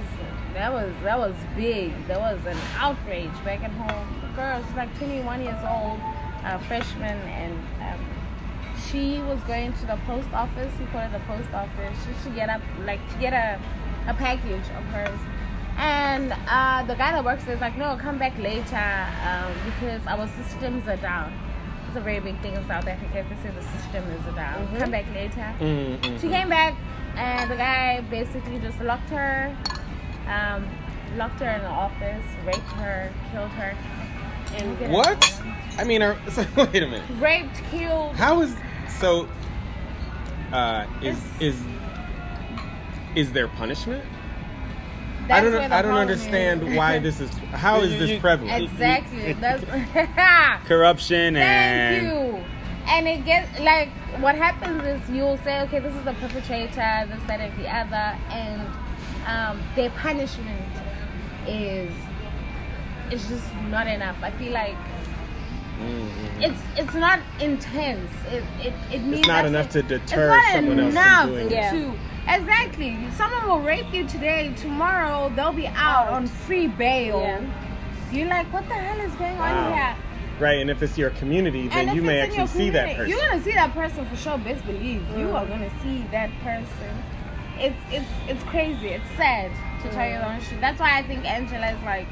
that 0.54 0.74
was 0.74 0.92
that 1.04 1.18
was 1.20 1.36
big. 1.56 1.92
There 2.08 2.20
was 2.20 2.40
an 2.46 2.58
outrage 2.78 3.32
back 3.46 3.64
at 3.64 3.72
home. 3.72 4.08
The 4.22 4.28
girl 4.36 4.60
was 4.62 4.76
like 4.76 4.96
21 4.98 5.42
years 5.44 5.64
old, 5.70 6.00
a 6.44 6.60
freshman, 6.68 7.18
and 7.30 7.54
um, 7.82 8.00
she 8.90 9.20
was 9.22 9.40
going 9.42 9.74
to 9.74 9.86
the 9.86 9.98
post 10.08 10.28
office. 10.34 10.74
We 10.80 10.86
call 10.88 11.02
it 11.02 11.12
the 11.12 11.20
post 11.20 11.54
office. 11.54 11.96
She 12.06 12.24
should 12.24 12.36
get 12.36 12.50
up 12.50 12.62
like 12.86 13.00
to 13.14 13.18
get 13.20 13.34
a 13.34 13.60
a 14.10 14.14
package 14.16 14.68
of 14.78 14.84
hers. 14.94 15.20
And 15.78 16.34
uh, 16.50 16.84
the 16.84 16.96
guy 16.96 17.14
that 17.14 17.24
works 17.24 17.46
there 17.46 17.56
is 17.56 17.62
like, 17.62 17.78
no, 17.78 17.96
come 17.96 18.18
back 18.18 18.38
later 18.38 18.76
um, 19.24 19.54
because 19.64 20.06
our 20.08 20.28
systems 20.28 20.86
are 20.90 20.98
down. 20.98 21.32
It's 21.88 21.96
a 21.96 22.02
very 22.02 22.20
big 22.20 22.40
thing 22.42 22.54
in 22.54 22.68
South 22.68 22.86
Africa. 22.86 23.20
If 23.20 23.30
they 23.30 23.50
say 23.50 23.56
the 23.56 23.62
system 23.80 24.04
is 24.12 24.36
down, 24.36 24.68
come 24.78 24.92
back 24.92 25.06
later. 25.14 25.54
Mm, 25.60 25.98
mm. 26.02 26.20
She 26.22 26.28
came 26.28 26.50
back, 26.50 26.76
and 27.16 27.50
the 27.50 27.56
guy 27.56 28.02
basically 28.10 28.60
just 28.60 28.80
locked 28.82 29.10
her, 29.10 29.56
um, 30.28 30.68
locked 31.18 31.40
her 31.40 31.50
in 31.50 31.62
the 31.62 31.68
office, 31.68 32.26
raped 32.46 32.60
her, 32.74 33.12
killed 33.32 33.50
her. 33.52 33.76
And 34.56 34.92
What? 34.92 35.42
I 35.78 35.84
mean, 35.84 36.02
are, 36.02 36.18
so, 36.30 36.46
wait 36.58 36.84
a 36.84 36.88
minute. 36.88 37.04
Raped, 37.20 37.62
killed. 37.72 38.16
How 38.16 38.42
is 38.42 38.56
so? 39.00 39.28
Uh, 40.52 40.88
is 41.04 41.18
is 41.40 41.62
is 43.16 43.32
there 43.32 43.48
punishment? 43.48 44.04
I 45.30 45.42
don't. 45.42 45.54
where 45.54 45.70
the 45.70 45.76
I 45.76 45.82
don't 45.84 45.94
understand 45.94 46.64
is. 46.64 46.76
why 46.76 46.98
this 46.98 47.20
is. 47.20 47.30
How 47.52 47.82
is 47.82 47.92
this 48.00 48.20
prevalent? 48.22 48.64
Exactly. 48.64 49.34
That's. 49.34 49.64
Corruption 50.68 51.36
Thank 51.36 52.04
and 52.04 52.08
you. 52.08 52.44
And 52.90 53.08
it 53.08 53.24
gets 53.26 53.60
like 53.60 53.90
what 54.20 54.36
happens 54.36 54.84
is 54.84 55.10
you'll 55.10 55.38
say, 55.38 55.62
okay, 55.62 55.80
this 55.80 55.94
is 55.96 56.04
the 56.04 56.14
perpetrator, 56.14 57.08
this, 57.08 57.22
that, 57.28 57.40
and 57.40 57.58
the 57.64 57.70
other, 57.74 58.18
and 58.32 58.62
um, 59.28 59.62
their 59.76 59.92
punishment 59.92 60.66
is 61.48 61.92
it's 63.12 63.28
just 63.28 63.46
not 63.70 63.88
enough. 63.88 64.18
I 64.22 64.32
feel 64.32 64.54
like 64.54 64.76
Mm-hmm. 65.80 66.42
it's 66.42 66.60
it's 66.76 66.94
not 66.94 67.22
intense. 67.40 68.12
It 68.30 68.44
it, 68.60 68.74
it 68.92 69.02
means 69.02 69.26
not 69.26 69.46
enough 69.46 69.68
it. 69.68 69.84
to 69.88 69.98
deter 69.98 70.36
it's 70.36 70.46
not 70.46 70.54
someone 70.56 70.80
else 70.98 71.30
from 71.30 71.30
doing. 71.30 71.52
Yeah. 71.52 71.72
to 71.72 71.94
exactly. 72.28 72.98
Someone 73.16 73.48
will 73.48 73.62
rape 73.62 73.94
you 73.94 74.06
today. 74.06 74.54
Tomorrow 74.58 75.32
they'll 75.38 75.54
be 75.54 75.68
out 75.68 76.08
Out. 76.08 76.10
on 76.10 76.28
free 76.28 76.68
bail. 76.68 77.22
Yeah. 77.22 77.42
You're 78.12 78.28
like, 78.28 78.52
what 78.52 78.68
the 78.68 78.74
hell 78.74 79.00
is 79.08 79.14
going 79.16 79.38
Wow. 79.38 79.68
on 79.68 79.74
here? 79.74 79.96
Right, 80.40 80.60
and 80.60 80.70
if 80.70 80.82
it's 80.82 80.98
your 80.98 81.10
community, 81.12 81.68
then 81.68 81.96
you 81.96 82.02
may 82.02 82.20
actually 82.22 82.48
see 82.48 82.70
that 82.70 82.96
person. 82.96 83.10
You're 83.10 83.20
gonna 83.20 83.42
see 83.44 83.52
that 83.54 83.74
person 83.74 84.06
for 84.06 84.16
sure. 84.16 84.38
Best 84.38 84.66
believe 84.66 85.02
you 85.18 85.28
Mm. 85.28 85.34
are 85.34 85.46
gonna 85.46 85.70
see 85.84 86.06
that 86.12 86.30
person. 86.44 87.04
It's 87.60 87.76
it's 87.92 88.06
it's 88.30 88.44
crazy. 88.44 88.88
It's 88.90 89.10
sad 89.18 89.52
to 89.84 89.90
tell 89.90 90.08
you 90.08 90.18
the 90.18 90.26
honest 90.26 90.48
truth. 90.48 90.62
That's 90.62 90.80
why 90.80 90.98
I 90.98 91.04
think 91.04 91.26
Angela 91.30 91.68
is 91.72 91.82
like, 91.84 92.08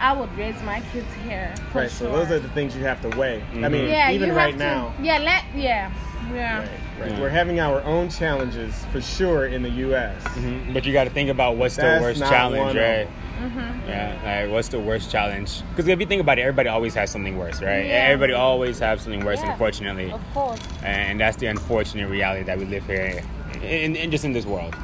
I 0.00 0.12
would 0.14 0.34
raise 0.36 0.60
my 0.62 0.80
kids 0.92 1.06
here 1.26 1.52
for 1.72 1.80
Right, 1.80 1.90
sure. 1.90 2.08
so 2.08 2.12
those 2.12 2.30
are 2.30 2.38
the 2.38 2.48
things 2.50 2.74
you 2.74 2.84
have 2.84 3.00
to 3.02 3.16
weigh. 3.18 3.42
I 3.62 3.68
mean, 3.68 3.88
yeah, 3.88 4.10
even 4.12 4.28
you 4.30 4.34
right 4.34 4.50
have 4.50 4.58
now, 4.58 4.94
To, 4.98 5.02
yeah, 5.04 5.18
let 5.18 5.44
yeah 5.54 5.90
yeah. 6.34 6.58
right, 6.60 6.68
right, 7.00 7.10
Yeah. 7.12 7.20
we're 7.20 7.28
having 7.28 7.60
our 7.60 7.82
own 7.82 8.08
challenges 8.08 8.84
for 8.92 9.00
sure 9.02 9.46
in 9.46 9.62
the 9.62 9.70
U.S. 9.70 10.22
Mhm. 10.36 10.72
But 10.72 10.84
you 10.86 10.92
got 10.94 11.04
to 11.04 11.10
think 11.10 11.28
about 11.30 11.56
what's 11.56 11.76
the 11.76 11.82
That's 11.82 12.02
worst 12.02 12.20
not 12.20 12.30
challenge, 12.30 12.60
one 12.60 12.76
of 12.78 12.82
right? 12.82 13.08
Mm-hmm. 13.36 13.88
Yeah, 13.88 14.42
like 14.44 14.52
what's 14.52 14.68
the 14.68 14.80
worst 14.80 15.10
challenge? 15.10 15.62
Because 15.70 15.86
if 15.88 16.00
you 16.00 16.06
think 16.06 16.20
about 16.20 16.38
it, 16.38 16.42
everybody 16.42 16.68
always 16.68 16.94
has 16.94 17.10
something 17.10 17.36
worse, 17.36 17.60
right? 17.60 17.86
Yeah. 17.86 18.08
Everybody 18.08 18.32
always 18.32 18.78
has 18.78 19.02
something 19.02 19.24
worse, 19.24 19.40
Yeah. 19.42 19.52
unfortunately, 19.52 20.10
Of 20.10 20.22
course. 20.34 20.60
and 20.82 21.20
that's 21.20 21.36
the 21.36 21.46
unfortunate 21.46 22.08
reality 22.08 22.44
that 22.44 22.58
we 22.58 22.64
live 22.64 22.86
here, 22.86 23.22
in, 23.62 23.94
in 23.96 24.10
just 24.10 24.24
in 24.24 24.32
this 24.32 24.46
world. 24.46 24.74